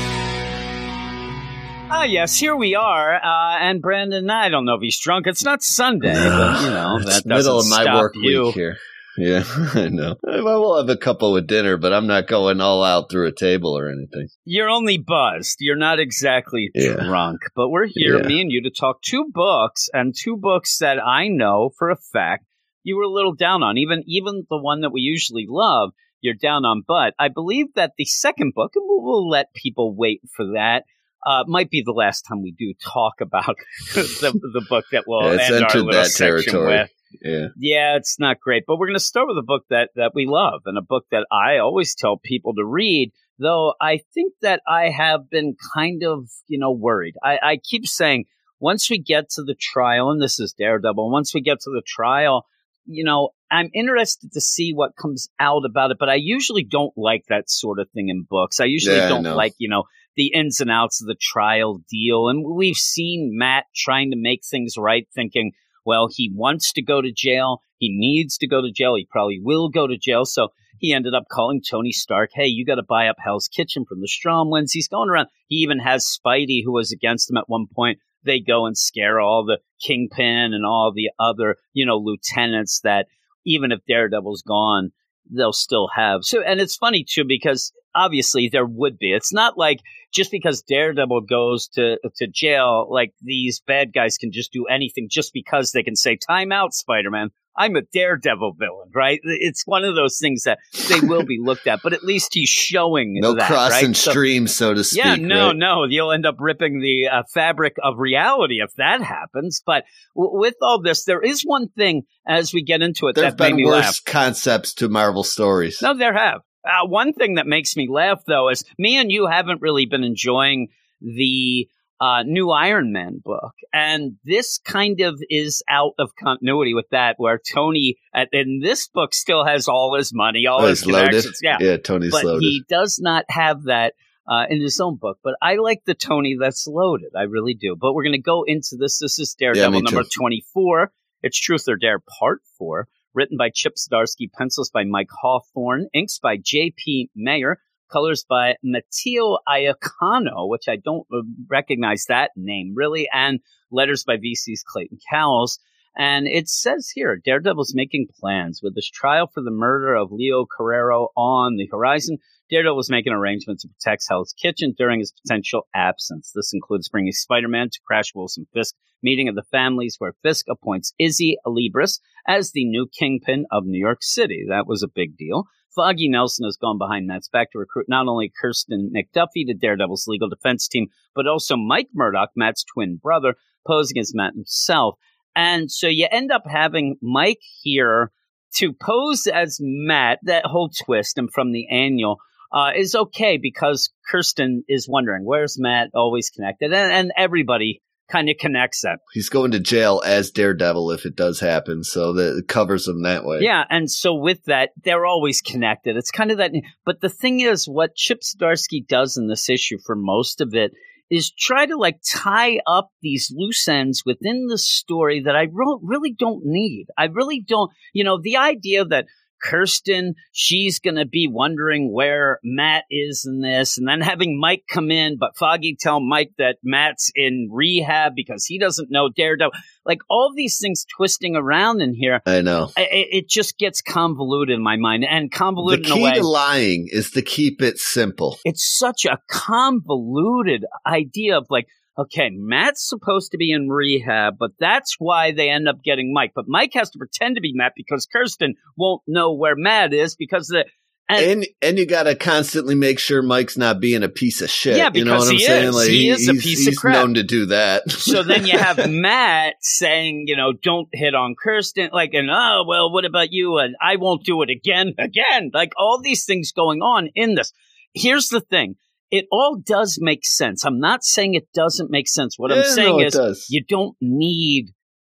[2.03, 3.15] Ah, yes, here we are.
[3.15, 5.27] Uh, and Brandon, I don't know if he's drunk.
[5.27, 8.45] It's not Sunday, but you know, that middle of my work you.
[8.47, 8.79] week here.
[9.19, 9.43] Yeah,
[9.75, 10.17] I know.
[10.27, 13.35] I will have a couple with dinner, but I'm not going all out through a
[13.35, 14.29] table or anything.
[14.47, 15.59] You're only buzzed.
[15.61, 16.95] You're not exactly Yeah.
[17.05, 18.27] drunk, but we're here, Yeah.
[18.27, 21.97] me and you, to talk two books and two books that I know for a
[22.15, 22.47] fact
[22.83, 23.77] you were a little down on.
[23.77, 25.91] Even even the one that we usually love,
[26.23, 26.83] you're down on.
[26.89, 30.85] But I believe that the second book, and we'll, we'll let people wait for that.
[31.25, 33.57] Uh, might be the last time we do talk about
[33.95, 36.79] the the book that will Yeah, it's end our little that section territory.
[36.81, 36.91] with.
[37.23, 37.47] Yeah.
[37.59, 40.27] Yeah, it's not great, but we're going to start with a book that that we
[40.27, 43.13] love and a book that I always tell people to read.
[43.39, 47.15] Though I think that I have been kind of, you know, worried.
[47.23, 48.27] I, I keep saying
[48.61, 51.83] once we get to the trial, and this is Daredevil, once we get to the
[51.87, 52.47] trial,
[52.85, 55.97] you know, I'm interested to see what comes out about it.
[55.99, 58.61] But I usually don't like that sort of thing in books.
[58.61, 59.85] I usually Yeah, don't like, you know,
[60.17, 62.29] the ins and outs of the trial deal.
[62.29, 65.53] And we've seen Matt trying to make things right, thinking,
[65.85, 67.63] well, he wants to go to jail.
[67.79, 68.95] He needs to go to jail.
[68.97, 70.25] He probably will go to jail.
[70.25, 73.85] So he ended up calling Tony Stark, hey, you got to buy up Hell's Kitchen
[73.87, 74.71] from the Stromwyns.
[74.73, 75.29] He's going around.
[75.47, 77.99] He even has Spidey, who was against him at one point.
[78.25, 83.07] They go and scare all the Kingpin and all the other, you know, lieutenants that
[83.47, 84.93] even if Daredevil's gone,
[85.31, 86.25] they'll still have.
[86.25, 89.13] So, and it's funny too, because obviously there would be.
[89.13, 89.81] It's not like
[90.13, 95.09] just because Daredevil goes to to jail, like these bad guys can just do anything
[95.11, 99.21] just because they can say, "Time out, Spider Man." I'm a Daredevil villain, right?
[99.23, 100.59] It's one of those things that
[100.89, 103.97] they will be looked at, but at least he's showing No that, crossing right?
[103.97, 105.05] So- streams, so to speak.
[105.05, 105.57] yeah, no, right?
[105.57, 105.85] no.
[105.85, 109.63] You'll end up ripping the uh, fabric of reality if that happens.
[109.67, 109.85] But
[110.17, 113.37] w- with all this, there is one thing as we get into it There have
[113.37, 114.01] that made been me worse laugh.
[114.07, 115.81] concepts to Marvel stories.
[115.83, 116.41] No, there have.
[116.65, 120.05] Uh, one thing that makes me laugh, though, is me and you haven't really been
[120.05, 120.69] enjoying
[121.01, 121.67] the
[122.01, 123.53] uh, new Iron Man book.
[123.73, 128.89] And this kind of is out of continuity with that, where Tony, at, in this
[128.89, 131.09] book, still has all his money, all Oh, his he's loaded.
[131.11, 131.39] connections.
[131.43, 131.59] Yeah.
[131.61, 132.43] Yeah, Tony's but loaded.
[132.43, 133.95] he does not have that
[134.27, 135.19] uh, in his own book.
[135.23, 137.11] But I like the Tony that's loaded.
[137.17, 137.77] I really do.
[137.79, 138.99] But we're going to go into this.
[138.99, 140.09] This is Daredevil me number too.
[140.19, 140.93] 24.
[141.23, 142.89] It's Truth or Dare Part 4.
[143.13, 147.11] Written by Chip Zdarsky, pencils by Mike Hawthorne, inks by J.P.
[147.17, 147.59] Mayer,
[147.91, 154.17] colors by Matteo Iacano, which I don't uh, recognize that name really, and letters by
[154.17, 155.59] VC's Clayton Cowles.
[155.97, 160.47] And it says here, Daredevil's making plans with his trial for the murder of Leo
[160.47, 162.19] Carrero on the horizon.
[162.49, 166.33] Daredevil was making arrangements to protect Hell's Kitchen during his potential absence.
[166.35, 170.93] This includes bringing Spider-Man to crash Wilson Fisk meeting of the families where Fisk appoints
[170.99, 174.45] Izzy Libris as the new kingpin of New York City.
[174.49, 175.47] That was a big deal.
[175.81, 180.07] Foggy Nelson has gone behind Matt's back to recruit not only Kirsten McDuffie to Daredevil's
[180.07, 183.35] legal defense team, but also Mike Murdock, Matt's twin brother,
[183.67, 184.97] posing as Matt himself.
[185.35, 188.13] And so you end up having Mike here
[188.57, 192.19] to pose as Matt, that whole twist, and from the annual
[192.53, 195.89] uh, is okay because Kirsten is wondering where's Matt?
[195.95, 198.99] Always connected, and, and everybody kind of connects that.
[199.13, 203.03] He's going to jail as Daredevil if it does happen, so that it covers him
[203.03, 203.39] that way.
[203.41, 205.97] Yeah, and so with that, they're always connected.
[205.97, 206.53] It's kind of that.
[206.85, 210.73] But the thing is, what Chip Zdarsky does in this issue for most of it
[211.11, 215.79] is try to like tie up these loose ends within the story that I re-
[215.83, 216.87] really don't need.
[216.97, 219.07] I really don't, you know, the idea that
[219.43, 224.65] Kirsten, she's going to be wondering where Matt is in this, and then having Mike
[224.69, 229.53] come in, but Foggy tell Mike that Matt's in rehab because he doesn't know Daredevil.
[229.85, 232.71] Like all these things twisting around in here, I know.
[232.77, 236.13] It, it just gets convoluted in my mind, and convoluted in a key way.
[236.13, 238.39] to lying is to keep it simple.
[238.45, 241.67] it's such a convoluted idea of like,
[242.01, 246.33] okay, Matt's supposed to be in rehab, but that's why they end up getting Mike.
[246.35, 250.17] But Mike has to pretend to be Matt because Kirsten won't know where Matt is
[250.17, 250.65] because the
[251.09, 254.49] and, And and you got to constantly make sure Mike's not being a piece of
[254.49, 254.77] shit.
[254.77, 255.69] Yeah, you know because what I'm he saying?
[255.69, 255.75] is.
[255.75, 256.95] Like He is a he's- piece of crap.
[256.95, 257.91] known to do that.
[257.91, 262.63] so then you have Matt saying, you know, don't hit on Kirsten, like, and oh
[262.65, 263.59] well, what about you?
[263.59, 265.51] And I won't do it again, again.
[265.53, 267.53] Like all these things going on in this.
[267.93, 268.77] Here's the thing.
[269.11, 270.65] It all does make sense.
[270.65, 272.39] I'm not saying it doesn't make sense.
[272.39, 273.47] What I'm saying no, is does.
[273.49, 274.69] you don't need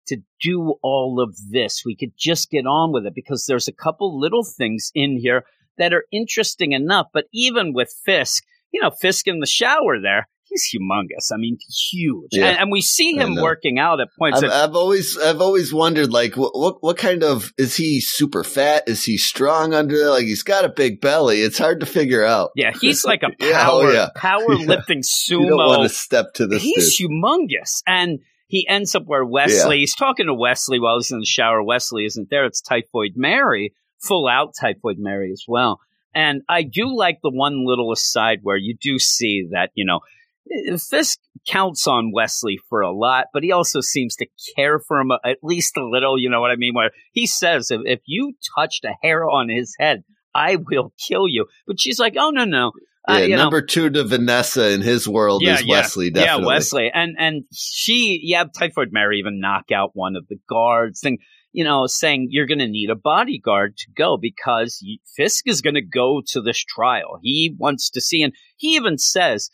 [0.07, 1.83] to do all of this.
[1.85, 5.43] We could just get on with it because there's a couple little things in here
[5.77, 7.07] that are interesting enough.
[7.13, 11.31] But even with Fisk, you know, Fisk in the shower there, he's humongous.
[11.33, 11.57] I mean,
[11.91, 12.29] huge.
[12.31, 12.47] Yeah.
[12.47, 14.43] And, and we see him working out at points.
[14.43, 18.01] I've, that- I've always I've always wondered like what, what what kind of is he
[18.01, 18.83] super fat?
[18.87, 20.09] Is he strong under there?
[20.09, 21.41] Like he's got a big belly.
[21.41, 22.51] It's hard to figure out.
[22.55, 24.07] yeah, he's like a oh, Yeah, power, oh, yeah.
[24.17, 25.83] powerlifting You don't want sumo.
[25.83, 27.09] to step to this He's dude.
[27.11, 27.81] humongous.
[27.87, 31.61] And he ends up where Wesley, he's talking to Wesley while he's in the shower.
[31.61, 32.45] Wesley isn't there.
[32.45, 35.79] It's Typhoid Mary, full out Typhoid Mary as well.
[36.15, 39.99] And I do like the one little aside where you do see that, you know,
[40.77, 45.11] Fisk counts on Wesley for a lot, but he also seems to care for him
[45.23, 46.17] at least a little.
[46.17, 46.73] You know what I mean?
[46.73, 51.27] Where he says, if, if you touched a hair on his head, I will kill
[51.27, 51.45] you.
[51.67, 52.71] But she's like, oh, no, no.
[53.07, 56.11] Uh, yeah, you know, number two to Vanessa in his world is Wesley.
[56.11, 56.43] Definitely.
[56.43, 60.99] yeah, Wesley, and and she, yeah, Typhoid Mary even knock out one of the guards,
[60.99, 61.17] thing,
[61.51, 64.85] you know, saying you're going to need a bodyguard to go because
[65.15, 67.19] Fisk is going to go to this trial.
[67.23, 69.49] He wants to see, and he even says,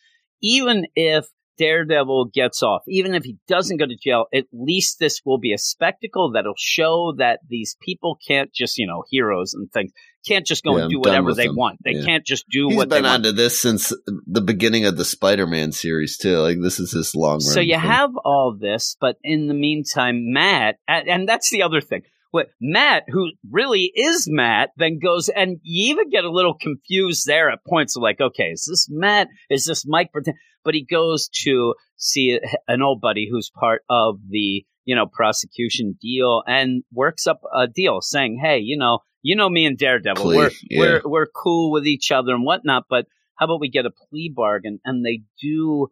[0.46, 1.26] even if
[1.58, 5.54] Daredevil gets off, even if he doesn't go to jail, at least this will be
[5.54, 9.92] a spectacle that'll show that these people can't just, you know, heroes and things
[10.28, 11.56] can't just go Yeah, and I'm do whatever they them.
[11.56, 11.80] want.
[11.84, 12.04] They Yeah.
[12.06, 13.26] can't just do He's what they been want.
[13.26, 13.94] onto this since
[14.28, 16.38] the beginning of the Spider-Man series too.
[16.40, 17.42] Like this is his long run.
[17.42, 17.80] So you thing.
[17.82, 22.02] have all this, but in the meantime, Matt, and that's the other thing.
[22.36, 27.26] What Matt, who really is Matt, then goes and you even get a little confused
[27.26, 29.30] there at points of like, okay, is this Matt?
[29.50, 30.10] Is this Mike?
[30.12, 35.98] But he goes to see an old buddy who's part of the you know prosecution
[36.02, 40.22] deal and works up a deal saying, hey, you know, you know me and Daredevil,
[40.22, 40.80] Plea, we're yeah.
[40.80, 43.06] we're we're cool with each other and whatnot, but
[43.38, 44.82] how about we get a plea bargain?
[44.84, 45.88] And they do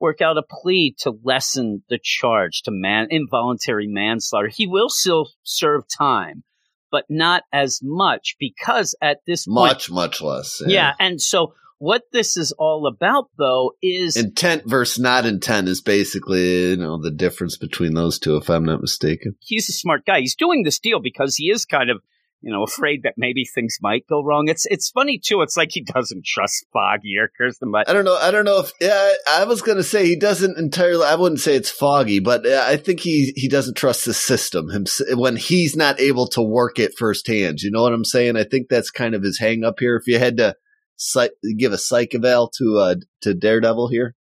[0.00, 4.48] work out a plea to lessen the charge to man involuntary manslaughter.
[4.48, 6.44] He will still serve time,
[6.90, 10.62] but not as much because at this point, much much less.
[10.66, 10.94] yeah.
[10.98, 16.70] And so what this is all about, though, is Intent versus not intent is basically
[16.70, 19.36] you know the difference between those two, if I'm not mistaken.
[19.40, 20.20] he's a smart guy.
[20.20, 22.02] He's doing this deal because he is kind of,
[22.40, 24.48] you know, afraid that maybe things might go wrong.
[24.48, 25.42] It's it's funny too.
[25.42, 28.16] It's like he doesn't trust Foggy or Kirsten, but I don't know.
[28.16, 29.12] I don't know if yeah.
[29.28, 31.04] I was gonna say he doesn't entirely.
[31.04, 34.68] I wouldn't say it's foggy, but uh, I think he he doesn't trust the system
[35.10, 37.60] when he's not able to work it firsthand.
[37.60, 38.36] You know what I'm saying?
[38.36, 39.96] I think that's kind of his hang up here.
[39.96, 40.54] If you had to
[40.96, 44.14] psych, give a psych eval to uh to Daredevil here,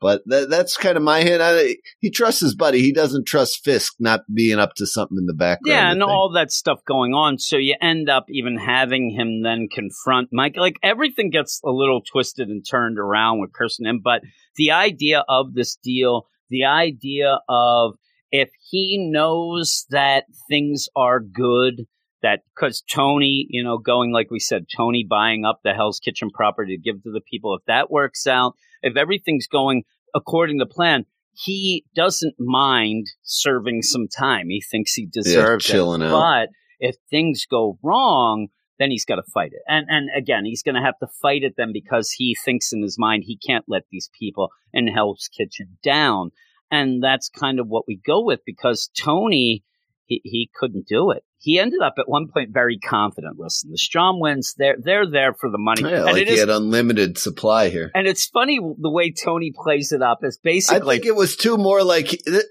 [0.00, 1.42] but that, that's kind of my hand.
[1.42, 2.80] I, he trusts his buddy.
[2.80, 5.76] He doesn't trust Fisk not being up to something in the background.
[5.76, 7.38] Yeah, and all that stuff going on.
[7.38, 10.54] So you end up even having him then confront Mike.
[10.56, 14.00] Like everything gets a little twisted and turned around with Kirsten M.
[14.02, 14.22] But
[14.56, 17.94] the idea of this deal, the idea of
[18.30, 21.86] if he knows that things are good,
[22.22, 26.30] that because Tony, you know, going like we said, Tony buying up the Hell's Kitchen
[26.32, 30.66] property to give to the people, if that works out, if everything's going according to
[30.66, 34.48] plan, he doesn't mind serving some time.
[34.48, 36.06] He thinks he deserves chilling it.
[36.06, 36.10] out.
[36.10, 36.48] But
[36.80, 39.60] if things go wrong, then he's got to fight it.
[39.68, 42.82] And and again, he's going to have to fight it then because he thinks in
[42.82, 46.30] his mind he can't let these people in Hell's Kitchen down.
[46.70, 49.64] And that's kind of what we go with because Tony,
[50.06, 51.24] he, he couldn't do it.
[51.42, 53.38] He ended up at one point very confident.
[53.38, 54.54] Listen, the Stromwyns.
[54.58, 56.40] They're they're there for the money, Yeah, and like it he is.
[56.40, 57.90] had unlimited supply here.
[57.94, 60.18] and it's funny the way Tony plays it up.
[60.22, 60.38] Is
[60.70, 62.44] I think it was too more like it, it,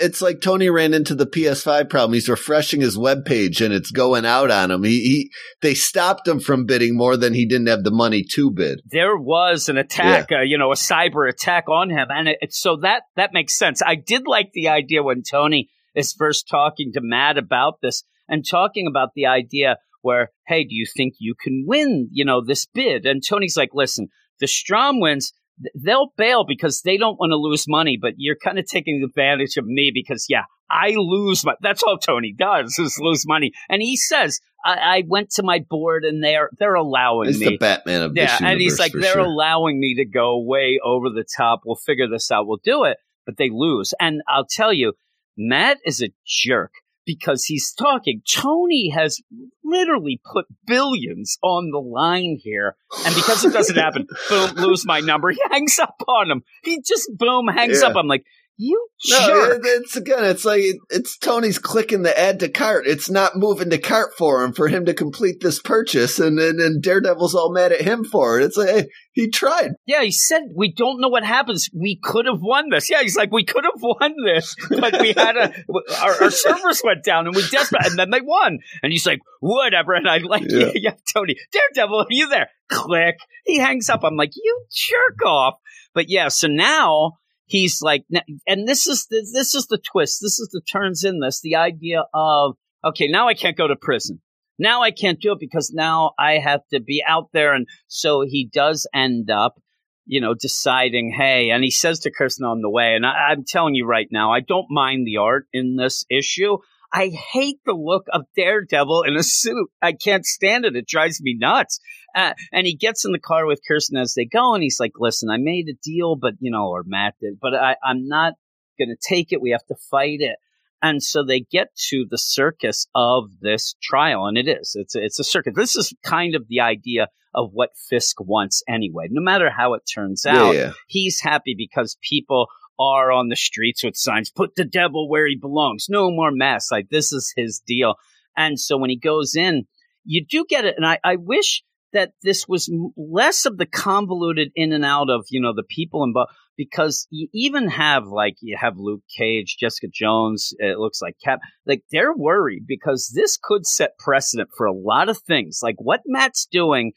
[0.00, 2.14] it's like Tony ran into the PS5 problem.
[2.14, 4.84] He's refreshing his web page and it's going out on him.
[4.84, 5.30] He, he
[5.60, 8.80] they stopped him from bidding more than he didn't have the money to bid.
[8.90, 12.58] there was an attack, uh, you know, a cyber attack on him, and it, it's
[12.58, 13.82] so that that makes sense.
[13.84, 18.44] I did like the idea when Tony is first talking to Matt about this and
[18.48, 22.66] talking about the idea where, hey, do you think you can win, you know, this
[22.66, 23.06] bid?
[23.06, 24.08] And Tony's like, listen,
[24.40, 25.32] the Stromwyns.
[25.74, 29.56] They'll bail because they don't want to lose money, but you're kind of taking advantage
[29.56, 31.54] of me because, yeah, I lose my.
[31.62, 33.52] That's all Tony does is lose money.
[33.70, 37.46] And he says, I, I went to my board and they're they're allowing He's me.
[37.46, 39.22] the Batman of Yeah, and he's like, they're sure.
[39.22, 41.62] allowing me to go way over the top.
[41.64, 42.46] We'll figure this out.
[42.46, 42.98] We'll do it.
[43.24, 43.94] But they lose.
[43.98, 44.92] And I'll tell you,
[45.38, 46.72] Matt is a jerk
[47.06, 48.20] because he's talking.
[48.30, 49.20] Tony has
[49.64, 52.76] literally put billions on the line here.
[53.06, 55.30] And because it doesn't happen, boom, lose my number.
[55.30, 56.42] He hangs up on him.
[56.64, 57.88] He just, boom, hangs Yeah.
[57.88, 57.96] up.
[57.96, 58.24] I'm like,
[58.58, 59.58] You No, jerk.
[59.64, 62.86] it- it's again, it's like it's Tony's clicking the add to cart.
[62.86, 66.58] It's not moving to cart for him for him to complete this purchase, and and,
[66.58, 68.44] and Daredevil's all mad at him for it.
[68.46, 69.72] It's like hey, he tried.
[69.86, 71.68] Yeah, he said we don't know what happens.
[71.74, 72.88] We could have won this.
[72.88, 75.52] Yeah, he's like we could have won this, but we had a
[76.02, 78.58] our, our servers went down and we desperate, and then they won.
[78.82, 79.92] And he's like whatever.
[79.92, 80.66] And I'm like Yeah.
[80.66, 82.48] yeah, yeah Tony Daredevil, are you there?
[82.70, 83.16] Click.
[83.44, 84.00] He hangs up.
[84.02, 85.58] I'm like you jerk off.
[85.92, 88.04] But yeah, so now he's like,
[88.46, 90.18] and this is the, this is the twist.
[90.20, 91.40] This is the turns in this.
[91.40, 94.20] The idea of okay, now I can't go to prison.
[94.58, 97.52] Now I can't do it because now I have to be out there.
[97.52, 99.60] And so he does end up,
[100.06, 103.44] you know, deciding, hey, and he says to Kirsten on the way, and I, I'm
[103.44, 106.58] telling you right now, I don't mind the art in this issue.
[106.92, 109.68] I hate the look of Daredevil in a suit.
[109.82, 110.76] I can't stand it.
[110.76, 111.80] It drives me nuts.
[112.14, 114.92] Uh, and he gets in the car with Kirsten as they go, and he's like,
[114.98, 118.34] listen, I made a deal, but, you know, or Matt did, but I, I'm not
[118.78, 119.40] going to take it.
[119.40, 120.36] We have to fight it.
[120.82, 124.76] And so they get to the circus of this trial, and it is.
[124.78, 125.54] It's a, it's a circus.
[125.56, 129.08] This is kind of the idea of what Fisk wants anyway.
[129.10, 130.72] No matter how it turns out, yeah.
[130.86, 132.48] he's happy because people
[132.78, 136.70] are on the streets with signs, put the devil where he belongs, no more masks.
[136.70, 137.94] Like this is his deal.
[138.36, 139.64] And so when he goes in,
[140.04, 140.74] you do get it.
[140.76, 141.62] And I, I wish
[141.92, 146.04] that this was less of the convoluted in and out of, you know, the people
[146.04, 151.16] involved because you even have like, you have Luke Cage, Jessica Jones, it looks like
[151.22, 155.60] Cap, like they're worried because this could set precedent for a lot of things.
[155.62, 156.92] Like what Matt's doing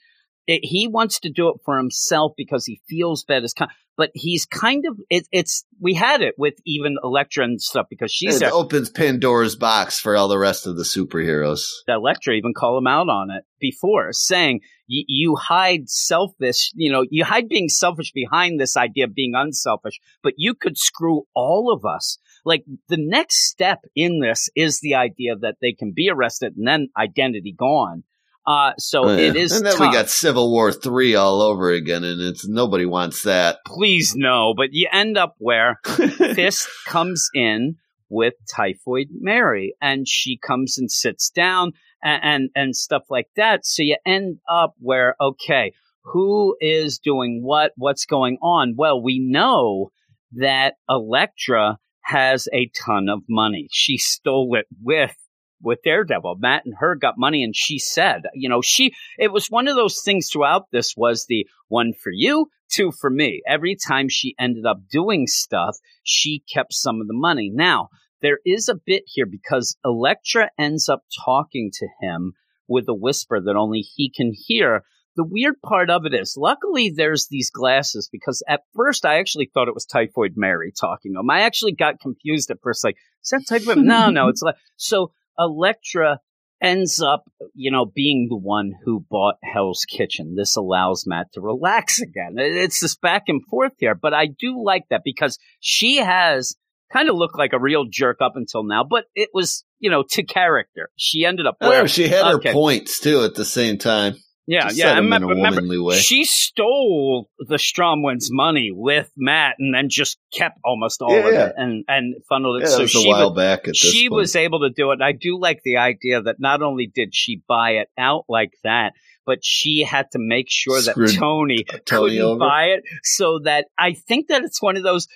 [0.49, 4.11] it, he wants to do it for himself because he feels bad as kind but
[4.13, 8.41] he's kind of it, it's we had it with even Elektra and stuff because she's
[8.41, 11.65] it opens Pandora's box for all the rest of the superheroes.
[11.85, 17.25] Elektra even called him out on it before, saying you hide selfish, you know, you
[17.25, 21.83] hide being selfish behind this idea of being unselfish, but you could screw all of
[21.83, 22.17] us.
[22.45, 26.65] Like the next step in this is the idea that they can be arrested and
[26.65, 28.03] then identity gone.
[28.47, 29.27] Uh, so Oh, yeah.
[29.29, 29.87] it is and then tough.
[29.89, 33.59] we got Civil War three all over again, and it's nobody wants that.
[33.65, 37.75] Please no, but you end up where Fisk comes in
[38.09, 41.73] with Typhoid Mary, and she comes and sits down
[42.03, 43.65] and, and and stuff like that.
[43.65, 45.73] So you end up where okay,
[46.05, 47.73] who is doing what?
[47.75, 48.73] What's going on?
[48.75, 49.91] Well, we know
[50.33, 53.67] that Elektra has a ton of money.
[53.71, 55.15] She stole it with
[55.61, 56.37] with Daredevil.
[56.39, 59.75] Matt and her got money, and she said, you know, she it was one of
[59.75, 63.41] those things throughout this was the one for you, two for me.
[63.47, 67.51] Every time she ended up doing stuff, she kept some of the money.
[67.53, 67.89] Now,
[68.21, 72.33] there is a bit here because Elektra ends up talking to him
[72.67, 74.83] with a whisper that only he can hear.
[75.15, 79.49] The weird part of it is, luckily, there's these glasses because at first I actually
[79.53, 81.29] thought it was Typhoid Mary talking to him.
[81.29, 83.77] I actually got confused at first, like, is that Typhoid?
[83.83, 86.19] no, no, it's like, so Elektra
[86.61, 87.23] ends up,
[87.53, 90.35] you know, being the one who bought Hell's Kitchen.
[90.35, 92.35] This allows Matt to relax again.
[92.37, 96.55] It's this back and forth here, but I do like that because she has
[96.91, 100.03] kind of looked like a real jerk up until now, but it was, you know,
[100.09, 100.89] to character.
[100.97, 104.15] She ended up where she had her points too at the same time.
[104.49, 104.93] Yeah, Just yeah.
[104.93, 111.03] I remember, remember she stole the Stromwyns money with Matt and then just kept almost
[111.03, 111.49] all of Yeah.
[111.49, 112.65] it and and funneled it.
[112.65, 113.59] that so was she a while was, back.
[113.59, 114.17] At this she point.
[114.21, 114.93] was able to do it.
[114.95, 118.49] And I do like the idea that not only did she buy it out like
[118.63, 118.93] that,
[119.23, 122.39] but she had to make sure that Tony, Tony couldn't over.
[122.39, 125.07] buy it so that I think that it's one of those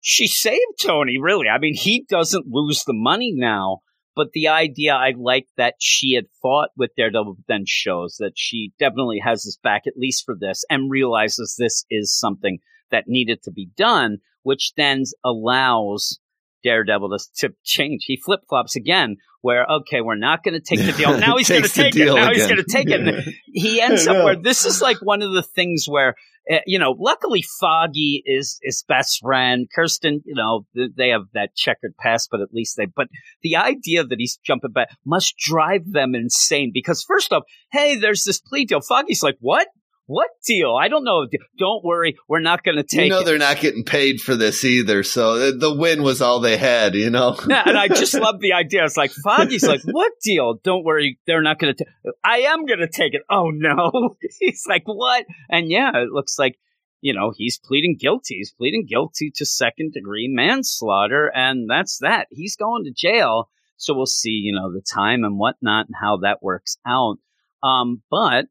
[0.00, 1.46] she saved Tony really.
[1.48, 3.82] I mean, he doesn't lose the money now,
[4.20, 8.70] but the idea I like that she had fought with Daredevil then shows that she
[8.78, 12.58] definitely has his back at least for this and realizes this is something
[12.90, 16.20] that needed to be done, which then allows
[16.64, 18.04] Daredevil to, to change.
[18.06, 21.18] He flip flops again, where okay, we're not going to take the deal.
[21.18, 22.06] Now he's going to take it.
[22.06, 23.00] Now he's going to take it.
[23.00, 26.14] And he ends up where this is like one of the things where
[26.50, 29.68] uh, you know, luckily Foggy is his best friend.
[29.74, 32.86] Kirsten, you know, th- they have that checkered past, but at least they.
[32.86, 33.08] But
[33.42, 38.24] the idea that he's jumping back must drive them insane because first off, hey, there's
[38.24, 38.80] this plea deal.
[38.80, 39.68] Foggy's like, what?
[40.10, 40.74] What deal?
[40.74, 41.28] I don't know.
[41.56, 43.26] Don't worry, we're not going to take you know it.
[43.26, 46.96] they're not getting paid for this either, so the- win was all they had.
[46.96, 48.84] You know, and I just love the idea.
[48.84, 50.54] It's like Foggy's like, "What deal?
[50.64, 51.84] Don't worry, they're not going to.
[52.24, 56.40] I am going to take it." Oh no, he's like, "What?" And yeah, it looks
[56.40, 56.58] like
[57.00, 58.38] you know he's pleading guilty.
[58.38, 62.26] He's pleading guilty to second degree manslaughter, and that's that.
[62.30, 63.48] He's going to jail.
[63.76, 67.18] So we'll see, you know, the time and whatnot and how that works out.
[67.62, 68.46] Um, but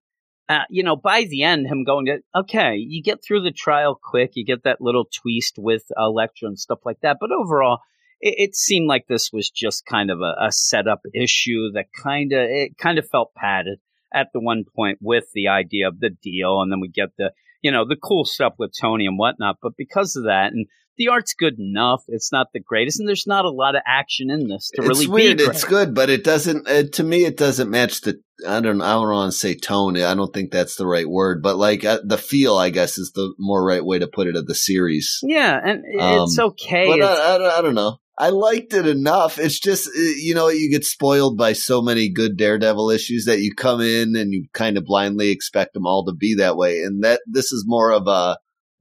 [0.49, 3.99] uh, you know, by the end, him going to, okay, you get through the trial
[4.01, 7.17] quick, you get that little twist with Elektra and stuff like that.
[7.21, 7.79] But overall,
[8.19, 12.33] it, it seemed like this was just kind of a, a setup issue that kind
[12.33, 13.79] of, it kind of felt padded
[14.11, 16.61] at the one point with the idea of the deal.
[16.61, 17.31] And then we get the,
[17.61, 19.57] you know, the cool stuff with Tony and whatnot.
[19.61, 20.65] But because of that, and
[20.99, 22.03] the art's good enough.
[22.07, 25.05] It's not the greatest, and there's not a lot of action in this to really
[25.05, 25.37] it's weird.
[25.37, 25.45] be.
[25.45, 25.55] Great.
[25.55, 26.67] It's good, but it doesn't.
[26.67, 28.21] Uh, to me, it doesn't match the.
[28.47, 28.81] I don't.
[28.81, 29.97] I don't want to say tone.
[29.97, 33.11] I don't think that's the right word, but like uh, the feel, I guess, is
[33.15, 35.19] the more right way to put it of the series.
[35.23, 36.85] Yeah, and it's Um, okay.
[36.87, 37.97] But It's- I, I, don't- I don't know.
[38.21, 39.39] I liked it enough.
[39.39, 43.39] It's just uh, you know you get spoiled by so many good Daredevil issues that
[43.39, 46.81] you come in and you kind of blindly expect them all to be that way,
[46.81, 48.37] and that this is more of a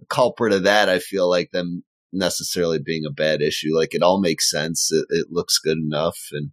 [0.09, 0.89] culprit of that.
[0.89, 3.75] I feel like than necessarily being a bad issue.
[3.75, 4.91] Like it all makes sense.
[4.91, 6.51] It, it looks good enough, and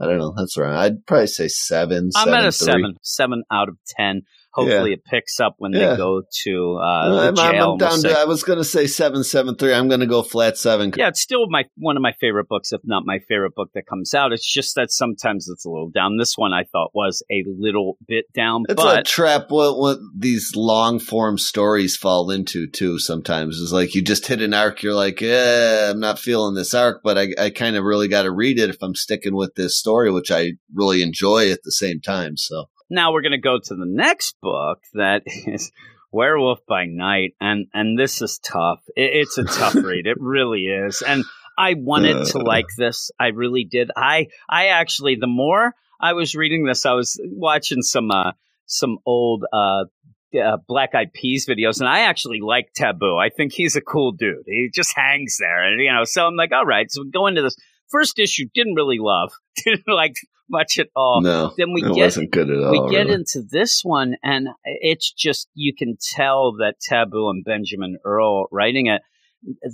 [0.00, 0.34] I don't know.
[0.36, 0.84] That's right.
[0.84, 2.10] I'd probably say seven.
[2.14, 2.66] I'm at a three.
[2.66, 4.22] seven, seven out of ten.
[4.52, 5.90] Hopefully, it picks up when Yeah.
[5.90, 7.44] they go to uh, I'm, jail.
[7.44, 8.18] I'm and we'll down to.
[8.18, 9.72] I was going to say seven, seven, three.
[9.72, 10.92] I'm going to go flat seven.
[10.96, 13.86] Yeah, it's still my one of my favorite books, if not my favorite book that
[13.86, 14.32] comes out.
[14.32, 16.16] It's just that sometimes it's a little down.
[16.16, 19.98] This one I thought was a little bit down, It's a but trap what what
[20.16, 23.56] these long form stories fall into too sometimes.
[23.58, 27.02] Is like you just hit an arc, you're like, eh, I'm not feeling this arc,
[27.04, 29.76] but I, I kind of really got to read it if I'm sticking with this
[29.78, 32.36] story, which I really enjoy at the same time.
[32.36, 35.72] So now we're going to go to the next book that is
[36.10, 38.80] Werewolf by Night, and and this is tough.
[38.96, 40.06] It, it's a tough read.
[40.06, 41.24] It really is, and
[41.56, 43.10] I wanted to like this.
[43.18, 43.90] I really did.
[43.96, 48.32] I I actually the more I was reading this, I was watching some uh
[48.66, 49.84] some old uh.
[50.30, 53.16] Uh, Black Eyed Peas videos, and I actually like Taboo.
[53.16, 54.44] I think he's a cool dude.
[54.44, 56.04] He just hangs there, and you know.
[56.04, 56.92] So I'm like, all right.
[56.92, 57.56] So we go into this
[57.88, 58.44] first issue.
[58.52, 59.32] Didn't really love,
[59.64, 60.16] didn't like
[60.50, 61.20] much at all.
[61.22, 62.70] no, then we it get- wasn't good at all.
[62.86, 63.14] we get really.
[63.14, 68.86] into this one, and it's just you can tell that Taboo and Benjamin Earl writing
[68.86, 69.02] it,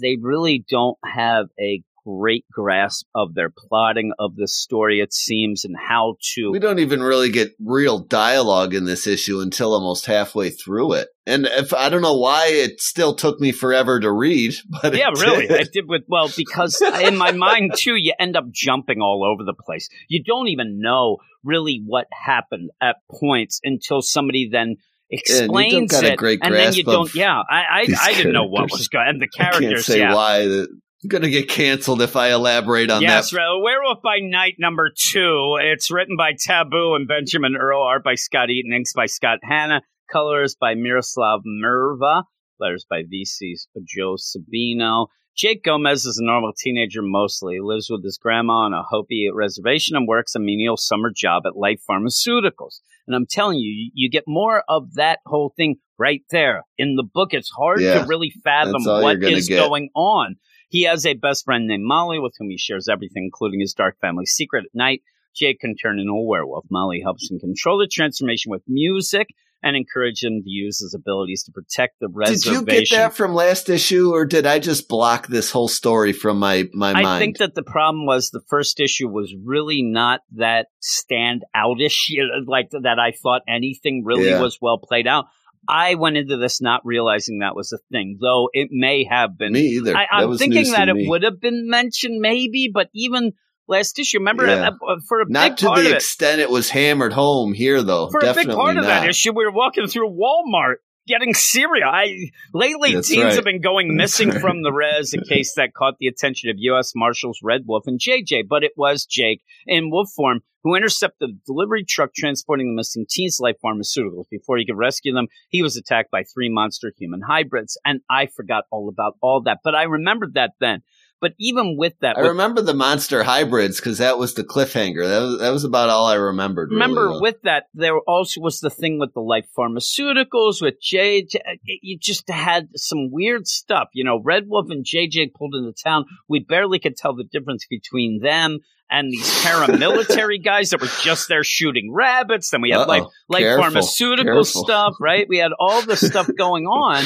[0.01, 5.01] they really don't have a great grasp of their plotting of the story.
[5.01, 6.51] It seems and how to.
[6.51, 11.09] We don't even really get real dialogue in this issue until almost halfway through it.
[11.27, 15.11] And if I don't know why it still took me forever to read, but yeah,
[15.19, 15.47] really.
[15.47, 15.61] did.
[15.61, 19.45] I did with well because in my mind too, you end up jumping all over
[19.45, 19.89] the place.
[20.09, 24.77] You don't even know really what happened at points until somebody then
[25.11, 27.15] explains a it, great and then you don't.
[27.15, 29.09] Yeah, I I, I didn't know what was going.
[29.09, 30.15] And the I can't characters, say yeah.
[30.15, 30.41] why.
[30.41, 30.67] I'm
[31.09, 33.09] gonna get canceled if I elaborate on that.
[33.09, 33.37] yes, that.
[33.39, 33.61] right.
[33.63, 35.57] Werewolf by Night number two.
[35.61, 39.83] It's written by Taboo and Benjamin Earl, art by Scott Eaton, inks by Scott Hanna,
[40.11, 42.25] colors by Miroslav Mrva,
[42.61, 45.07] letters by VC's Joe Sabino.
[45.37, 47.55] Jake Gomez is a normal teenager mostly.
[47.55, 51.43] He lives with his grandma on a Hopi reservation and works a menial summer job
[51.45, 52.81] at Life Pharmaceuticals.
[53.07, 56.63] And I'm telling you, you get more of that whole thing right there.
[56.79, 59.59] In the book, it's hard Yeah, to really fathom what is get.
[59.59, 60.37] going on.
[60.75, 63.97] He has a best friend named Molly with whom he shares everything, including his dark
[64.01, 64.65] family secret.
[64.65, 65.03] At night,
[65.33, 66.65] Jake can turn into a werewolf.
[66.69, 69.29] Molly helps him control the transformation with music
[69.63, 72.43] and encourage him to use his abilities to protect the residents.
[72.43, 76.13] Did you get that from last issue, or did I just block this whole story
[76.13, 77.07] from my my I mind?
[77.07, 82.09] I think that the problem was the first issue was really not that stand outish,
[82.09, 82.99] you know, like that.
[82.99, 84.41] I thought anything really Yeah.
[84.41, 85.27] was well played out.
[85.69, 89.53] I went into this not realizing that was a thing, though it may have been.
[89.53, 89.97] me either.
[89.97, 91.09] I, I'm was thinking that it me.
[91.09, 93.33] would have been mentioned, maybe, but even
[93.69, 94.69] last issue, remember, Yeah.
[94.69, 97.13] uh, uh, for a not big to part of the it, extent it was hammered
[97.13, 98.11] home here, though.
[98.11, 98.81] for Definitely a big part not.
[98.85, 100.77] of that issue, we were walking through Walmart
[101.07, 101.89] getting cereal.
[101.89, 103.35] I lately That's teens right.
[103.35, 104.41] have been going missing right.
[104.41, 106.93] from the res, a case that caught the attention of U.S.
[106.95, 111.33] Marshals Red Wolf and JJ, but it was Jake in wolf form who intercepted a
[111.47, 114.25] delivery truck transporting the missing teens Life Pharmaceuticals.
[114.31, 118.27] Before he could rescue them, he was attacked by three monster human hybrids, and I
[118.27, 120.83] forgot all about all that, but I remembered that then.
[121.21, 125.09] But even with that, I with remember the monster hybrids because that was the cliffhanger.
[125.09, 126.71] That was that was about all I remembered.
[126.71, 127.21] Remember, though.
[127.21, 131.23] with that, there also was the thing with the Life Pharmaceuticals, with J.
[131.25, 133.89] J- You just had some weird stuff.
[133.95, 136.05] You know, Red Wolf and JJ pulled into town.
[136.29, 138.59] We barely could tell the difference between them
[138.91, 142.51] and these paramilitary guys that were just there shooting rabbits.
[142.51, 142.89] Then we had Uh-oh.
[142.89, 143.63] like like Careful.
[143.65, 144.65] pharmaceutical Careful.
[144.65, 145.27] stuff, right?
[145.29, 147.05] We had all this stuff going on,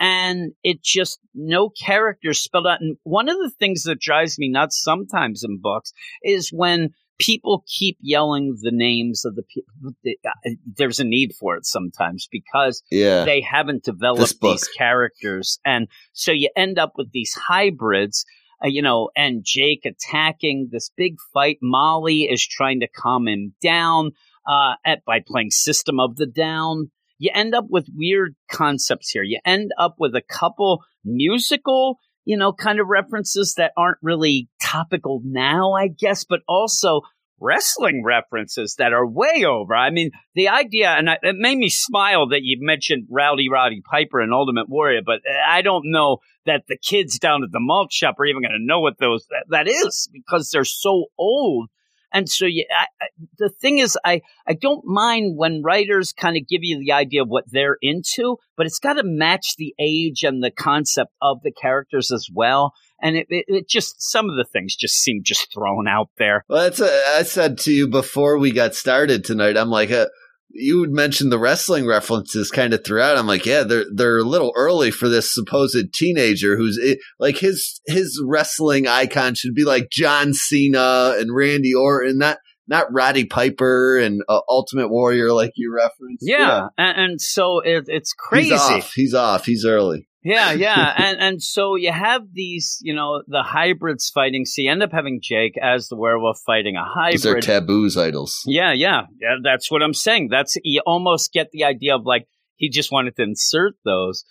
[0.00, 2.80] and it just no characters spelled out.
[2.80, 7.62] And one of the things that drives me nuts sometimes in books is when people
[7.66, 9.92] keep yelling the names of the people.
[10.26, 15.86] Uh, there's a need for it sometimes because yeah, they haven't developed these characters, and
[16.12, 18.24] so you end up with these hybrids.
[18.62, 21.58] Uh, you know, and Jake attacking this big fight.
[21.62, 24.12] Molly is trying to calm him down
[24.46, 26.90] uh, at by playing System of the Down.
[27.18, 29.22] you end up with weird concepts here.
[29.22, 34.48] You end up with a couple musical, you know, kind of references that aren't really
[34.62, 37.02] topical now, I guess, but also
[37.40, 39.74] wrestling references that are way over.
[39.74, 44.20] I mean, the idea, and it made me smile that you mentioned Rowdy Roddy Piper
[44.20, 48.16] and Ultimate Warrior, but I don't know that the kids down at the malt shop
[48.18, 51.68] are even going to know what those that, that is because they're so old.
[52.12, 53.06] And so, yeah, I, I,
[53.38, 57.22] the thing is, I, I don't mind when writers kind of give you the idea
[57.22, 61.42] of what they're into, but it's got to match the age and the concept of
[61.42, 62.72] the characters as well.
[63.02, 66.44] And it, it, it just, some of the things just seem just thrown out there.
[66.48, 69.56] Well, that's a, I said to you before we got started tonight.
[69.56, 70.06] I'm like, uh,
[70.52, 73.16] you would mention the wrestling references kind of throughout.
[73.16, 76.78] I'm like, yeah, they're they're a little early for this supposed teenager who's
[77.18, 82.92] like his his wrestling icon should be like John Cena and Randy Orton, not not
[82.92, 86.22] Roddy Piper and uh, Ultimate Warrior like you referenced.
[86.22, 88.50] Yeah, And, and so it, it's crazy.
[88.50, 88.92] He's off.
[88.92, 89.44] He's off.
[89.44, 90.08] He's early.
[90.22, 94.44] Yeah, yeah, and and so you have these, you know, the hybrids fighting.
[94.44, 97.44] So you end up having Jake as the werewolf fighting a These are hybrid.
[97.44, 98.42] taboos idols.
[98.46, 99.36] yeah, yeah, yeah.
[99.42, 100.28] That's what I'm saying.
[100.30, 104.24] That's you almost get the idea of like he just wanted to insert those.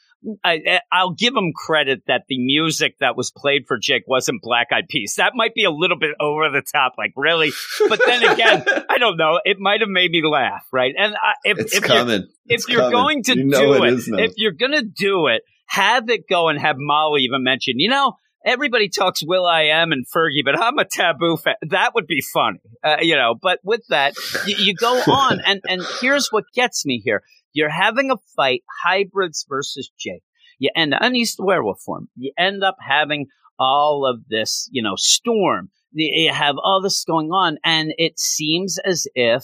[0.43, 4.41] I, I- I'll give him credit that the music that was played for Jake wasn't
[4.43, 5.15] Black Eyed Peas.
[5.17, 7.51] That might be a little bit over the top, like really.
[7.87, 9.39] But then again, I don't know.
[9.45, 10.93] It might have made me laugh, right?
[10.95, 12.27] And I, if, it's if you're coming.
[12.47, 15.41] if you're going to You know do it it, if you're going to do it,
[15.69, 18.13] have it go and have Molly even mention, you know,
[18.43, 21.55] everybody talks Will I Am and Fergie, but I'm a taboo fan.
[21.69, 23.35] That would be funny, uh, you know.
[23.39, 24.15] But with that,
[24.47, 27.21] you, you go on, and and here's what gets me here:
[27.53, 30.23] you're having a fight, hybrids versus Jake.
[30.57, 32.09] You end, and he's the werewolf form.
[32.15, 35.69] You end up having all of this, you know, storm.
[35.91, 39.43] You have all this going on, and it seems as if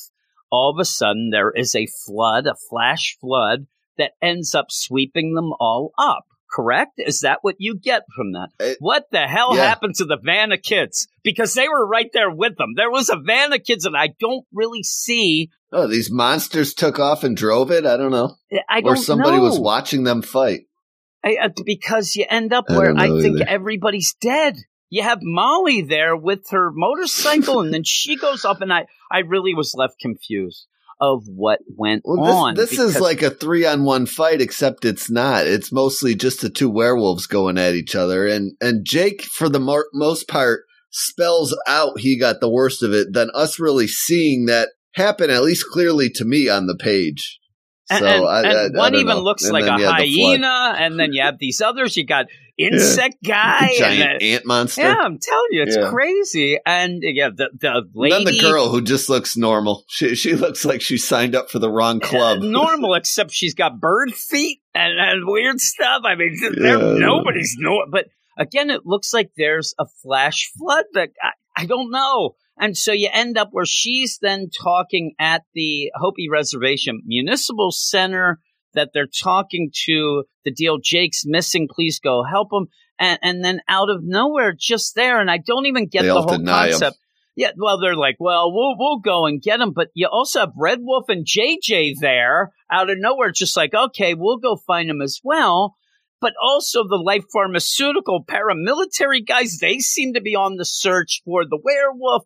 [0.52, 3.68] all of a sudden there is a flood, a flash flood
[3.98, 6.26] that ends up sweeping them all up.
[6.52, 6.94] Correct?
[6.98, 8.50] Is that what you get from that?
[8.60, 9.66] It- what the hell yeah.
[9.66, 11.08] happened to the van of kids?
[11.24, 12.74] Because they were right there with them.
[12.76, 15.50] There was a van of kids, and I don't really see.
[15.74, 17.86] Oh, these monsters took off and drove it.
[17.86, 18.36] I don't know.
[18.70, 19.44] I Or don't or somebody know.
[19.44, 20.62] was watching them fight.
[21.26, 23.50] I, uh, because you end up where don't I think either.
[23.50, 24.56] everybody's dead.
[24.90, 29.20] You have Molly there with her motorcycle, and then she goes up, and I, I
[29.22, 30.68] really was left confused
[31.00, 32.56] of what went Well, on.
[32.56, 35.46] this, this is like a three on one fight, except it's not.
[35.48, 39.60] It's mostly just the two werewolves going at each other, and and Jake, for the
[39.60, 44.46] mo- most part, spells out he got the worst of it than us really seeing
[44.46, 45.30] that happen.
[45.30, 47.40] At least clearly to me on the page.
[47.88, 49.22] So and, and- I, and I- I one don't even know.
[49.24, 51.96] looks And like a hyena, and then you have these others.
[51.96, 52.26] You got
[52.58, 54.82] insect guy, and giant a- ant monster.
[54.82, 55.90] yeah, I'm telling you, it's Yeah.
[55.90, 56.58] crazy.
[56.66, 59.84] And yeah, the the lady, then the girl who just looks normal.
[59.88, 62.40] She she looks like she signed up for the wrong club.
[62.42, 66.02] Uh, normal, except she's got bird feet and, and weird stuff.
[66.06, 66.78] I mean, Yeah.
[66.98, 67.86] nobody's no.
[67.92, 68.06] But
[68.38, 72.36] again, it looks like there's a flash flood that I, I don't know.
[72.58, 78.40] And so you end up where she's then talking at the Hopi Reservation Municipal Center
[78.74, 81.68] that they're talking to the deal Jake's missing.
[81.70, 82.68] Please go help him.
[82.98, 86.22] And, and then out of nowhere, just there, and I don't even get They the
[86.22, 86.98] whole concept.
[87.36, 90.54] Yeah, well, they're like, well, we'll we'll go and get him, but you also have
[90.58, 95.02] Red Wolf and JJ there out of nowhere, just like, okay, we'll go find him
[95.02, 95.76] as well.
[96.22, 101.44] But also the life pharmaceutical paramilitary guys, they seem to be on the search for
[101.44, 102.24] the werewolf.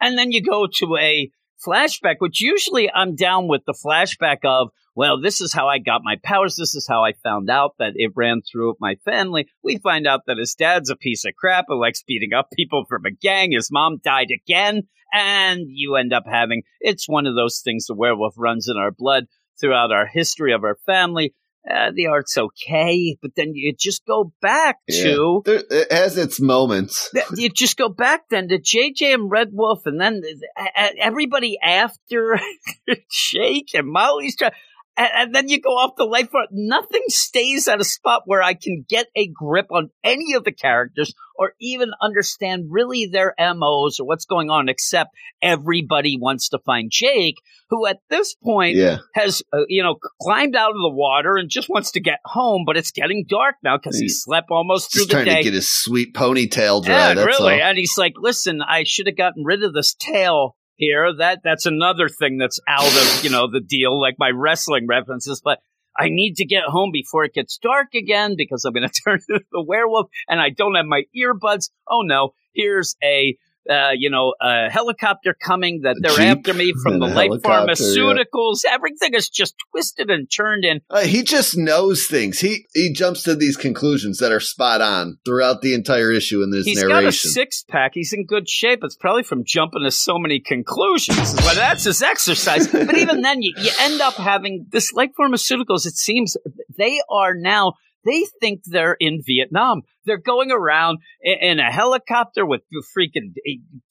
[0.00, 1.30] And then you go to a
[1.66, 6.02] flashback, which usually I'm down with the flashback of, well, this is how I got
[6.04, 6.56] my powers.
[6.56, 9.48] This is how I found out that it ran through my family.
[9.62, 12.84] We find out that his dad's a piece of crap who likes beating up people
[12.88, 13.52] from a gang.
[13.52, 14.82] His mom died again.
[15.12, 18.90] And you end up having, it's one of those things the werewolf runs in our
[18.90, 19.26] blood
[19.60, 21.34] throughout our history of our family.
[21.68, 26.38] Uh, the art's okay, but then you just go back to There, it has its
[26.38, 27.10] moments.
[27.36, 31.58] You just go back then to JJ and Red Wolf, and then th- th- everybody
[31.62, 32.38] after
[33.10, 34.52] Jake and Molly's trying.
[34.96, 36.50] And, and then you go off the life front.
[36.52, 40.52] Nothing stays at a spot where I can get a grip on any of the
[40.52, 45.10] characters or even understand really their MOs or what's going on, except
[45.42, 47.36] everybody wants to find Jake,
[47.70, 48.98] who at this point Yeah.
[49.14, 52.62] has, uh, you know, climbed out of the water and just wants to get home,
[52.64, 55.68] but it's getting dark now because he slept almost through the trying to get his
[55.68, 56.94] sweet ponytail dry.
[57.08, 57.54] Yeah, that's really.
[57.54, 57.68] all.
[57.68, 61.12] And he's like, "Listen, I should have gotten rid of this tail here.
[61.16, 65.40] That that's another thing that's out of you know the deal, like my wrestling references.
[65.44, 65.60] But
[65.96, 69.20] I need to get home before it gets dark again because I'm going to turn
[69.28, 71.70] into the werewolf, and I don't have my earbuds.
[71.88, 72.30] Oh no!
[72.52, 73.36] Here's a
[73.68, 77.72] uh, you know, a helicopter coming that they're Jeep after me from the light helicopter,
[77.72, 77.74] yeah.
[77.74, 78.60] pharmaceuticals.
[78.68, 80.80] Everything is just twisted and turned in.
[80.90, 82.40] Uh, he just knows things.
[82.40, 86.50] He he jumps to these conclusions that are spot on throughout the entire issue in
[86.50, 87.92] this He's got a six pack.
[87.94, 88.80] He's in good shape.
[88.82, 91.34] It's probably from jumping to so many conclusions.
[91.34, 92.68] But that's his exercise.
[92.68, 95.86] but even then, you, you end up having this like pharmaceuticals.
[95.86, 96.36] It seems
[96.76, 97.74] they are now.
[98.04, 99.82] They think they're in Vietnam.
[100.04, 102.62] They're going around in, a helicopter with
[102.96, 103.32] freaking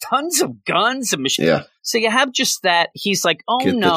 [0.02, 1.48] tons of guns and machines.
[1.48, 2.90] yeah, So you have just that.
[2.94, 3.96] He's like, oh get no,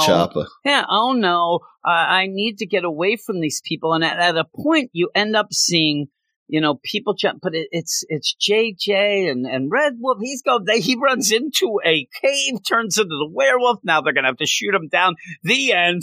[0.64, 3.92] yeah, oh no, uh, I need to get away from these people.
[3.92, 6.06] And at, at a point, you end up seeing,
[6.48, 10.18] you know, people jump, but it, it's it's JJ and and Red Wolf.
[10.20, 13.80] He's go, they, he runs into a cave, turns into the werewolf.
[13.84, 15.16] Now they're gonna have to shoot him down.
[15.42, 16.02] The end.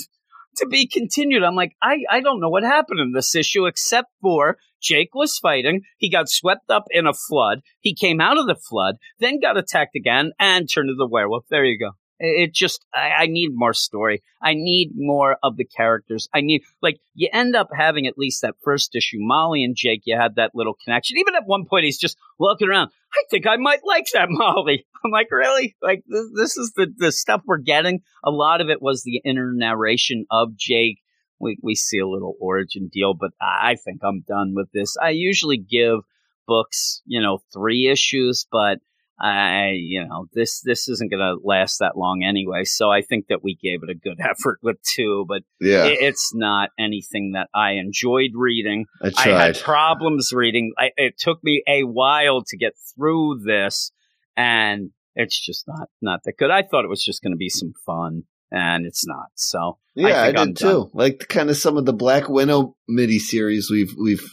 [0.58, 1.43] To be continued.
[1.43, 5.38] I'm like, I, I don't know what happened in this issue except for Jake was
[5.38, 5.82] fighting.
[5.97, 7.62] He got swept up in a flood.
[7.80, 11.45] He came out of the flood, then got attacked again and turned into the werewolf.
[11.49, 11.91] There you go.
[12.20, 14.22] It just, I, I need more story.
[14.41, 16.30] I need more of the characters.
[16.34, 19.18] I need, like, you end up having at least that first issue.
[19.20, 21.18] Molly and Jake, you had that little connection.
[21.18, 22.91] Even at one point, he's just walking around.
[23.14, 24.86] I think I might like that Molly.
[25.03, 25.76] I'm like, really?
[25.82, 28.01] Like, this, this is the, the stuff we're getting.
[28.24, 30.99] A lot of it was the inner narration of Jake.
[31.39, 34.95] We, we see a little origin deal, but I think I'm done with this.
[35.01, 36.01] I usually give
[36.47, 38.80] books, you know, three issues, but
[39.20, 42.64] I, you know, this this isn't going to last that long anyway.
[42.64, 45.99] So I think that we gave it a good effort with two, but Yeah, it,
[46.01, 48.86] it's not anything that I enjoyed reading.
[49.01, 50.74] I I had problems reading.
[50.78, 53.91] I, it took me a while to get through this,
[54.36, 56.51] and it's just not not that good.
[56.51, 59.28] I thought it was just going to be some fun, and it's not.
[59.36, 60.89] So yeah, I, think I'm did too.
[60.93, 64.28] Like kind of some of the Black Widow mini series we've we've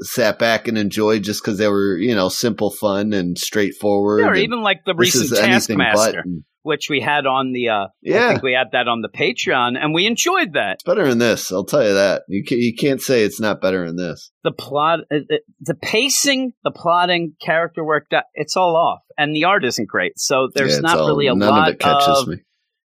[0.00, 4.26] sat back and enjoyed just because they were you know simple, fun, and straightforward.
[4.26, 6.24] and even like the recent Taskmaster,
[6.62, 7.68] which we had on the.
[7.68, 10.74] uh I Yeah, think we had that on the Patreon, and we enjoyed that.
[10.74, 11.50] it's better than this.
[11.52, 12.22] I'll tell you that.
[12.28, 14.30] You can, you can't say it's not better than this.
[14.44, 19.44] the plot, uh, the, the pacing, the plotting, character work, it's all off, and the
[19.44, 20.18] art isn't great.
[20.18, 22.36] So there's Yeah, not all- really a none lot of it catches me.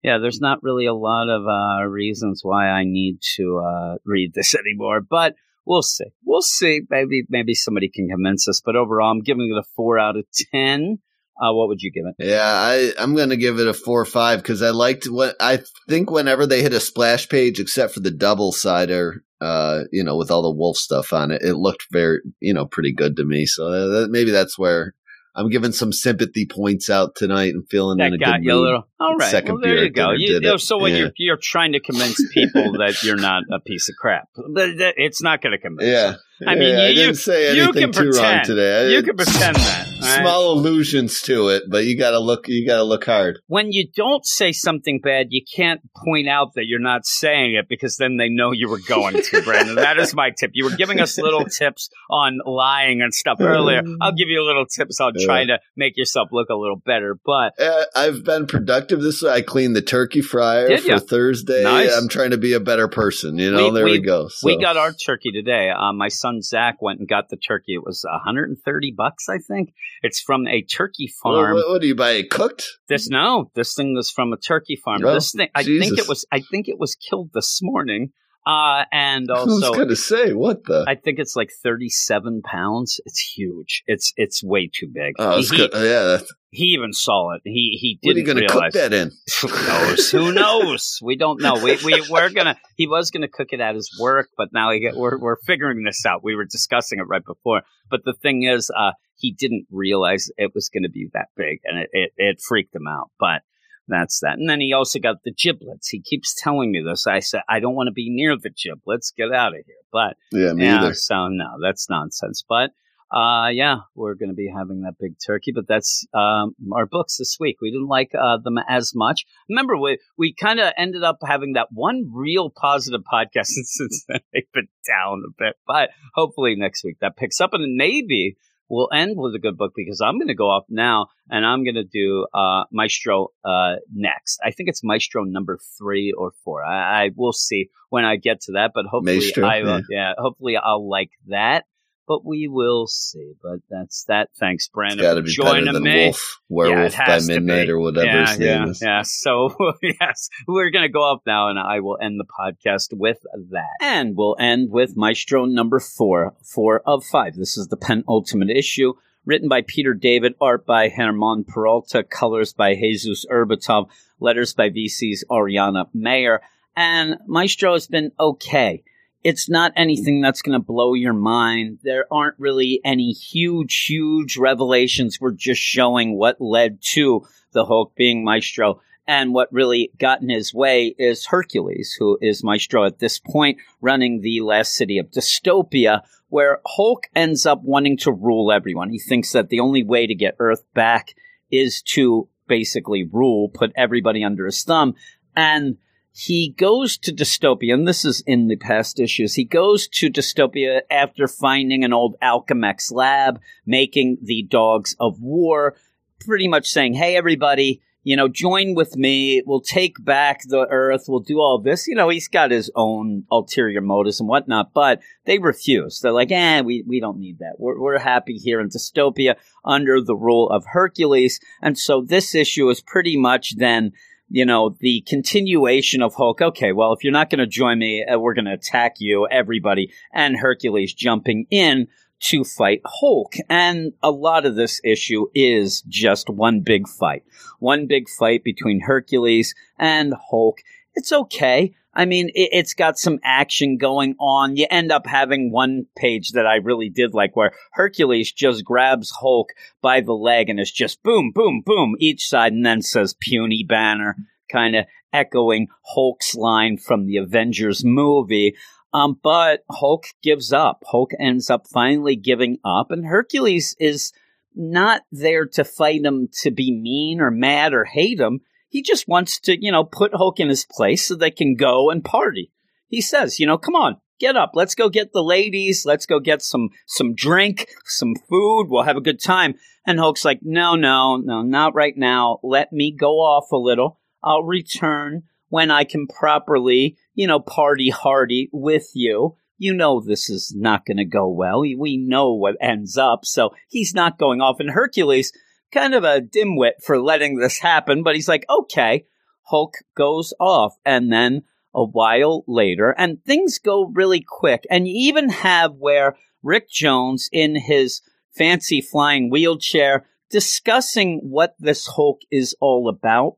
[0.02, 4.32] yeah, there's not really a lot of uh, reasons why I need to uh, read
[4.34, 5.00] this anymore.
[5.00, 5.34] But
[5.66, 6.06] we'll see.
[6.24, 6.82] We'll see.
[6.88, 8.62] Maybe maybe somebody can convince us.
[8.64, 10.98] But overall, I'm giving it a four out of ten.
[11.38, 12.14] Uh, what would you give it?
[12.18, 15.60] Yeah, I I'm gonna give it a four or five because I liked what I
[15.88, 20.16] think whenever they hit a splash page, except for the double sider, uh, you know,
[20.16, 23.24] with all the wolf stuff on it, it looked very, you know, pretty good to
[23.26, 23.44] me.
[23.44, 24.94] So uh, that, maybe that's where
[25.36, 28.54] I'm giving some sympathy points out tonight and feeling in That a got good you
[28.54, 28.88] a little.
[28.98, 29.30] All right.
[29.30, 30.12] Second well, there beer you go.
[30.12, 30.60] You, did it.
[30.60, 30.98] so when Yeah.
[30.98, 34.28] you're you're trying to convince people that you're not a piece of crap.
[34.36, 35.86] It's not going to convince.
[35.88, 36.20] Yeah, them.
[36.46, 38.86] I mean, Yeah, I you- didn't say you anything can too wrong today.
[38.86, 39.86] I- You can pretend that.
[40.02, 40.20] right?
[40.20, 42.48] Small allusions to it, but you gotta look.
[42.48, 43.38] You gotta look hard.
[43.46, 47.68] when you don't say something bad, you can't point out that you're not saying it
[47.68, 49.74] because then they know you were going to, Brandon.
[49.76, 50.50] that is my tip.
[50.54, 53.82] You were giving us little tips on lying and stuff earlier.
[54.00, 55.26] I'll give you little tips on Yeah.
[55.26, 57.18] trying to make yourself look a little better.
[57.24, 59.30] But Uh, I've been productive this way.
[59.30, 60.98] I cleaned the turkey fryer for?
[60.98, 61.62] Thursday.
[61.62, 61.96] Nice.
[61.96, 63.38] I'm trying to be a better person.
[63.38, 64.28] You know, We- there we, we- go.
[64.28, 64.46] So.
[64.46, 65.70] we got our turkey today.
[65.70, 67.74] Uh, my son Zach went and got the turkey.
[67.74, 69.72] It was 130 bucks, I think.
[70.02, 71.54] It's from a turkey farm.
[71.54, 72.10] what, what do you buy?
[72.12, 72.64] It cooked?
[72.88, 75.04] This no, this thing was from a turkey farm.
[75.04, 76.24] Oh, this thing, I think it was.
[76.32, 78.12] I think it was killed this morning.
[78.46, 80.84] Uh, and also, I was going to say, what the?
[80.86, 83.00] I think it's like 37 pounds.
[83.04, 83.82] It's huge.
[83.86, 85.14] It's it's way too big.
[85.18, 85.70] oh, he, good.
[85.74, 86.04] yeah.
[86.04, 87.42] That's, he even saw it.
[87.44, 88.72] He he what are you didn't going to realize.
[88.72, 89.10] cook that in?
[89.42, 90.10] Who knows?
[90.10, 90.98] Who knows?
[91.02, 91.54] We don't know.
[91.54, 92.56] We we we're gonna.
[92.76, 95.82] He was gonna cook it at his work, but now he get, we're we're figuring
[95.82, 96.22] this out.
[96.22, 97.62] We were discussing it right before.
[97.90, 101.60] But the thing is, uh, he didn't realize it was going to be that big,
[101.64, 103.10] and it, it it freaked him out.
[103.18, 103.42] But
[103.88, 104.38] that's that.
[104.38, 105.88] And then he also got the giblets.
[105.88, 107.06] He keeps telling me this.
[107.06, 109.12] I said I don't want to be near the giblets.
[109.16, 109.76] Get out of here.
[109.92, 110.94] But Yeah, me yeah, either.
[110.94, 112.44] so no, that's nonsense.
[112.48, 112.70] But
[113.10, 115.52] uh, yeah, we're going to be having that big turkey.
[115.54, 117.58] But that's um, our books this week.
[117.60, 119.24] We didn't like uh, them as much.
[119.48, 124.20] Remember, we we kind of ended up having that one real positive podcast, since then
[124.32, 125.54] they've been down a bit.
[125.66, 128.36] But hopefully next week that picks up, and maybe
[128.68, 131.64] we'll end with a good book because I'm going to go off now and I'm
[131.64, 134.40] going to do uh, Maestro uh, next.
[134.44, 136.64] I think it's Maestro number three or four.
[136.64, 139.80] I, I will see when I get to that, but hopefully Maestro, I will.
[139.88, 139.96] yeah.
[139.96, 141.64] Yeah, hopefully I'll like that.
[142.08, 143.32] But we will see.
[143.42, 144.28] But that's that.
[144.38, 146.04] Thanks, Brandon, got to be joining better than me.
[146.04, 148.82] Wolf, Werewolf Yeah, by Midnight, or whatever yeah, his name yeah, is.
[148.82, 149.02] Yeah.
[149.02, 153.18] So yes, we're gonna go up now, and I will end the podcast with
[153.50, 157.34] that, and we'll end with Maestro number four, four of five.
[157.34, 158.94] This is the penultimate issue.
[159.24, 163.88] written by Peter David, art by Herman Peralta, colors by Jesus Aburtov,
[164.20, 166.40] letters by VC's Ariana Maher.
[166.76, 168.84] And Maestro has been okay.
[169.26, 171.80] It's not anything that's going to blow your mind.
[171.82, 175.20] There aren't really any huge, huge revelations.
[175.20, 177.22] We're just showing what led to
[177.52, 178.80] the Hulk being Maestro.
[179.04, 183.58] And what really got in his way is Hercules, who is Maestro at this point,
[183.80, 188.90] running the last city of dystopia, where Hulk ends up wanting to rule everyone.
[188.90, 191.14] He thinks that the only way to get Earth back
[191.50, 194.94] is to basically rule, put everybody under his thumb.
[195.34, 195.78] And
[196.18, 199.34] he goes to dystopia, and this is in the past issues.
[199.34, 205.76] He goes to dystopia after finding an old Alchemax lab making the dogs of war,
[206.20, 209.42] pretty much saying, Hey, everybody, you know, join with me.
[209.44, 211.04] We'll take back the earth.
[211.06, 211.86] We'll do all this.
[211.86, 216.00] You know, he's got his own ulterior motives and whatnot, but they refuse.
[216.00, 217.56] They're like, eh, we, we don't need that.
[217.58, 219.34] We're, we're happy here in dystopia
[219.66, 221.40] under the rule of Hercules.
[221.60, 223.92] And so this issue is pretty much then,
[224.28, 226.42] you know, the continuation of Hulk.
[226.42, 229.26] Okay, well, if you're not going to join me, uh, we're going to attack you,
[229.30, 233.34] everybody, and Hercules jumping in to fight Hulk.
[233.48, 237.24] And a lot of this issue is just one big fight.
[237.58, 240.58] One big fight between Hercules and Hulk.
[240.94, 241.74] It's okay.
[241.96, 244.56] I mean, it, has got some action going on.
[244.56, 249.10] You end up having one page that I really did like where Hercules just grabs
[249.10, 253.16] Hulk by the leg and it's just boom, boom, boom each side and then says
[253.18, 254.14] puny banner,
[254.52, 258.54] kind of echoing Hulk's line from the Avengers movie.
[258.92, 260.82] Um, but Hulk gives up.
[260.86, 264.12] Hulk ends up finally giving up, and Hercules is
[264.54, 268.40] not there to fight him to be mean or mad or hate him.
[268.76, 271.88] He just wants to, you know, put Hulk in his place so they can go
[271.88, 272.52] and party.
[272.88, 274.50] He says, you know, come on, get up.
[274.52, 275.86] Let's go get the ladies.
[275.86, 278.66] Let's go get some some drink, some food.
[278.68, 279.54] We'll have a good time.
[279.86, 282.38] And Hulk's like, no, no, no, not right now.
[282.42, 283.98] Let me go off a little.
[284.22, 289.36] I'll return when I can properly, you know, party hardy with you.
[289.56, 291.60] You know, this is not going to go well.
[291.60, 293.24] We know what ends up.
[293.24, 294.60] So he's not going off.
[294.60, 295.32] And Hercules,
[295.72, 299.06] kind of a dimwit for letting this happen, but he's like, okay,
[299.42, 300.74] Hulk goes off.
[300.84, 301.42] And then
[301.74, 304.66] a while later, and things go really quick.
[304.70, 308.00] And you even have where Rick Jones in his
[308.30, 313.36] fancy flying wheelchair discussing what this Hulk is all about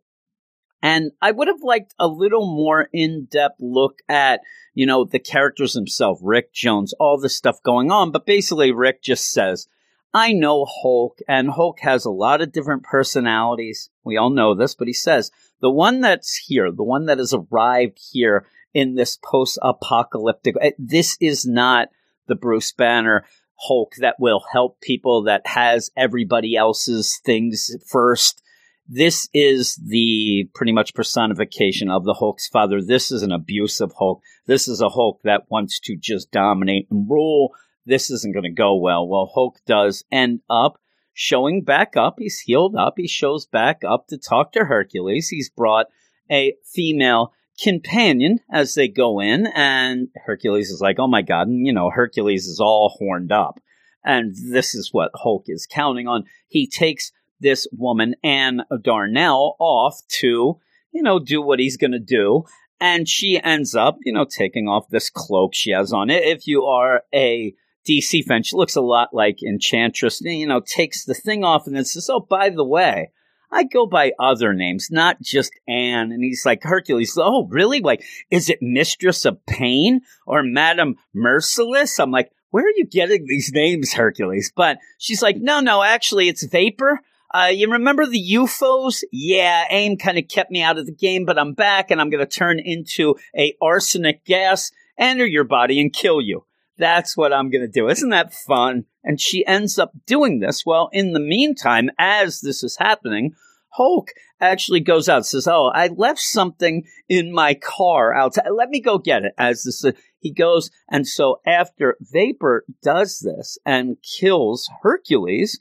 [0.82, 4.40] and I would have liked a little more in depth look at,
[4.74, 8.12] you know, the characters themselves, Rick Jones, all the stuff going on.
[8.12, 9.66] But basically, Rick just says,
[10.14, 13.90] I know Hulk, and Hulk has a lot of different personalities.
[14.04, 15.30] We all know this, but he says,
[15.60, 20.70] the one that's here, the one that has arrived here in this post apocalyptic, eh,
[20.78, 21.88] this is not
[22.26, 23.26] the Bruce Banner
[23.66, 28.42] Hulk that will help people, that has everybody else's things first
[28.88, 32.80] this is the pretty much personification of the Hulk's father.
[32.80, 34.22] This is an abusive Hulk.
[34.46, 37.52] This is a Hulk that wants to just dominate and rule.
[37.88, 39.08] This isn't going to go well.
[39.08, 40.78] Well, Hulk does end up
[41.14, 42.16] showing back up.
[42.18, 42.94] He's healed up.
[42.98, 45.30] He shows back up to talk to Hercules.
[45.30, 45.86] He's brought
[46.30, 51.48] a female companion as they go in, and Hercules is like, oh my God.
[51.48, 53.58] And, you know, Hercules is all horned up.
[54.04, 56.24] And this is what Hulk is counting on.
[56.46, 57.10] He takes
[57.40, 60.60] this woman, Anne Darnell, off to,
[60.92, 62.44] you know, do what he's going to do.
[62.80, 66.22] And she ends up, you know, taking off this cloak she has on it.
[66.24, 67.54] If you are a
[67.88, 71.74] DC fan, she looks a lot like Enchantress, you know, takes the thing off and
[71.74, 73.10] then says, Oh, by the way,
[73.50, 76.12] I go by other names, not just Anne.
[76.12, 77.80] And he's like, Hercules, oh, really?
[77.80, 81.98] Like, is it Mistress of Pain or Madam Merciless?
[81.98, 84.52] I'm like, where are you getting these names, Hercules?
[84.54, 87.00] But she's like, no, no, actually, it's Vapor.
[87.32, 89.04] Uh, you remember the U-Foes?
[89.12, 92.08] Yeah, AIM kind of kept me out of the game, but I'm back and I'm
[92.08, 96.44] going to turn into a arsenic gas, enter your body and kill you.
[96.78, 97.88] That's what I'm going to do.
[97.88, 98.84] Isn't that fun?
[99.02, 100.64] And she ends up doing this.
[100.64, 103.34] Well, in the meantime, as this is happening,
[103.70, 104.10] Hulk
[104.40, 108.48] actually goes out says, "Oh, I left something in my car outside.
[108.50, 113.20] Let me go get it." As this, uh, he goes, and so after Vapor does
[113.20, 115.60] this and kills Hercules,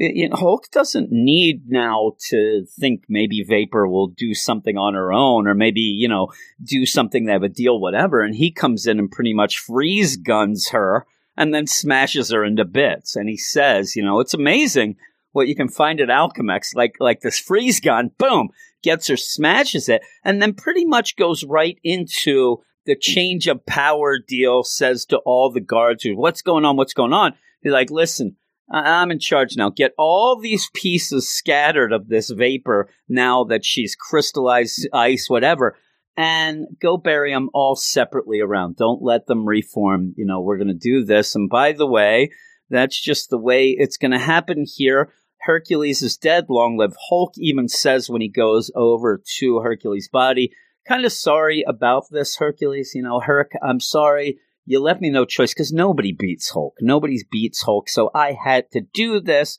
[0.00, 5.12] you know, Hulk doesn't need now to think maybe Vapor will do something on her
[5.12, 6.28] own or maybe, you know,
[6.62, 8.22] do something, have a deal, whatever.
[8.22, 11.04] And he comes in and pretty much freeze guns her
[11.36, 13.16] and then smashes her into bits.
[13.16, 14.96] And he says, you know, it's amazing
[15.32, 18.50] what you can find at Alchemax, like, like this freeze gun, boom,
[18.82, 24.18] gets her, smashes it, and then pretty much goes right into the change of power
[24.18, 26.76] deal, says to all the guards, what's going on?
[26.76, 27.34] What's going on?
[27.62, 28.36] He's like, listen,
[28.70, 29.70] I'm in charge now.
[29.70, 35.76] Get all these pieces scattered of this vapor now that she's crystallized ice, whatever,
[36.16, 38.76] and go bury them all separately around.
[38.76, 40.14] Don't let them reform.
[40.16, 41.34] You know, we're going to do this.
[41.34, 42.30] And by the way,
[42.68, 45.12] that's just the way it's going to happen here.
[45.42, 46.46] Hercules is dead.
[46.48, 50.52] Long live Hulk even says when he goes over to Hercules' body,
[50.86, 52.92] kind of sorry about this, Hercules.
[52.94, 54.38] You know, Herc, I'm sorry.
[54.68, 56.74] You left me no choice because nobody beats Hulk.
[56.82, 57.88] Nobody beats Hulk.
[57.88, 59.56] So I had to do this.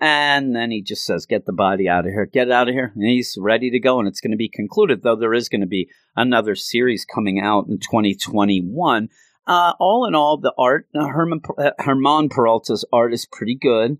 [0.00, 2.26] And then he just says, get the body out of here.
[2.26, 2.92] Get it out of here.
[2.94, 3.98] And he's ready to go.
[3.98, 7.40] And it's going to be concluded, though there is going to be another series coming
[7.40, 9.08] out in 2021.
[9.48, 13.98] Uh, all in all, the art, uh, Herman, uh, Herman Peralta's art is pretty good.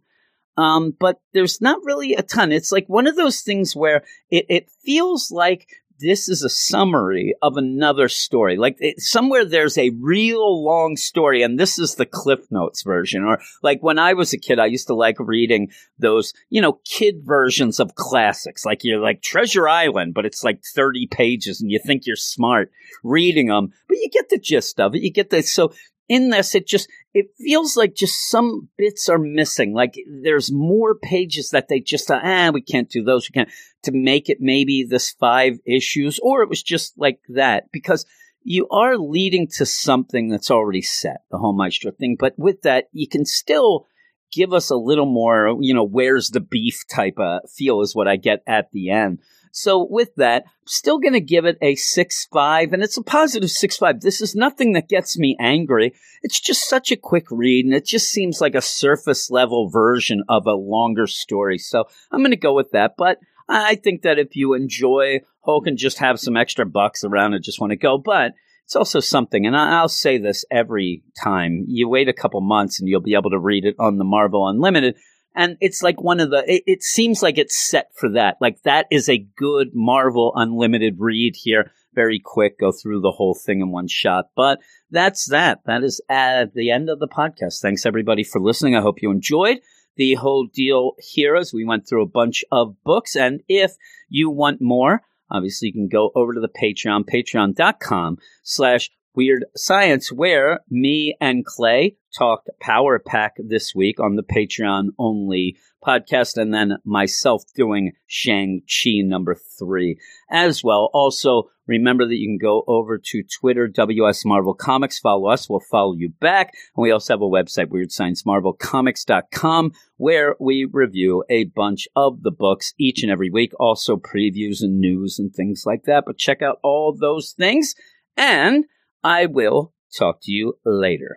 [0.57, 2.53] Um, but there's not really a ton.
[2.53, 5.67] It's like one of those things where it, it feels like
[6.03, 8.57] this is a summary of another story.
[8.57, 13.25] Like it, somewhere there's a real long story, and this is the Cliff Notes version.
[13.25, 16.81] Or like when I was a kid, I used to like reading those, you know,
[16.85, 18.65] kid versions of classics.
[18.65, 22.71] Like you're like Treasure Island, but it's like 30 pages, and you think you're smart
[23.03, 25.03] reading them, but you get the gist of it.
[25.03, 25.73] You get the so
[26.13, 29.73] in this, it just it feels like just some bits are missing.
[29.73, 33.29] Like there's more pages that they just ah we can't do those.
[33.29, 33.49] We can't
[33.85, 38.05] to make it maybe this five issues, or it was just like that because
[38.43, 42.17] you are leading to something that's already set, the whole Maestro thing.
[42.19, 43.87] But with that, you can still
[44.31, 48.09] give us a little more, you know, where's the beef type of feel is what
[48.09, 49.21] I get at the end.
[49.55, 53.03] So with that, I'm still going to give it a six five, and it's a
[53.03, 54.01] positive six five.
[54.01, 55.95] This is nothing that gets me angry.
[56.23, 60.25] It's just such a quick read, and it just seems like a surface level version
[60.29, 61.59] of a longer story.
[61.59, 62.95] So I'm going to go with that.
[62.97, 67.35] But I think that if you enjoy Hulk and just have some extra bucks around
[67.35, 68.33] and just want to go, but
[68.65, 72.89] it's also something, and I'll say this every time you wait a couple months and
[72.89, 74.97] you'll be able to read it on the Marvel Unlimited.
[75.35, 78.37] And it's like one of the, it, it, seems like it's set for that.
[78.41, 81.71] Like that is a good Marvel Unlimited read here.
[81.95, 84.27] Very quick, go through the whole thing in one shot.
[84.35, 84.61] But
[84.91, 85.61] that's that.
[85.67, 87.61] That is at the end of the podcast.
[87.61, 88.77] Thanks everybody for listening.
[88.77, 89.61] I hope you enjoyed
[89.97, 93.17] the whole deal here as we went through a bunch of books.
[93.17, 93.73] And if
[94.09, 100.11] you want more, obviously you can go over to the Patreon, patreon.com slash Weird Science,
[100.11, 106.55] where me and Clay talked Power Pack this week on the Patreon only podcast, and
[106.55, 109.99] then myself doing Shang-Chi number three
[110.31, 110.89] as well.
[110.95, 115.61] Also, remember that you can go over to Twitter, WS Marvel Comics, follow us, we'll
[115.71, 116.53] follow you back.
[116.77, 122.73] And we also have a website, WeirdScienceMarvelComics.com, where we review a bunch of the books
[122.79, 126.05] each and every week, also previews and news and things like that.
[126.07, 127.75] But check out all those things,
[128.17, 128.65] and
[129.05, 131.11] I will talk to you later.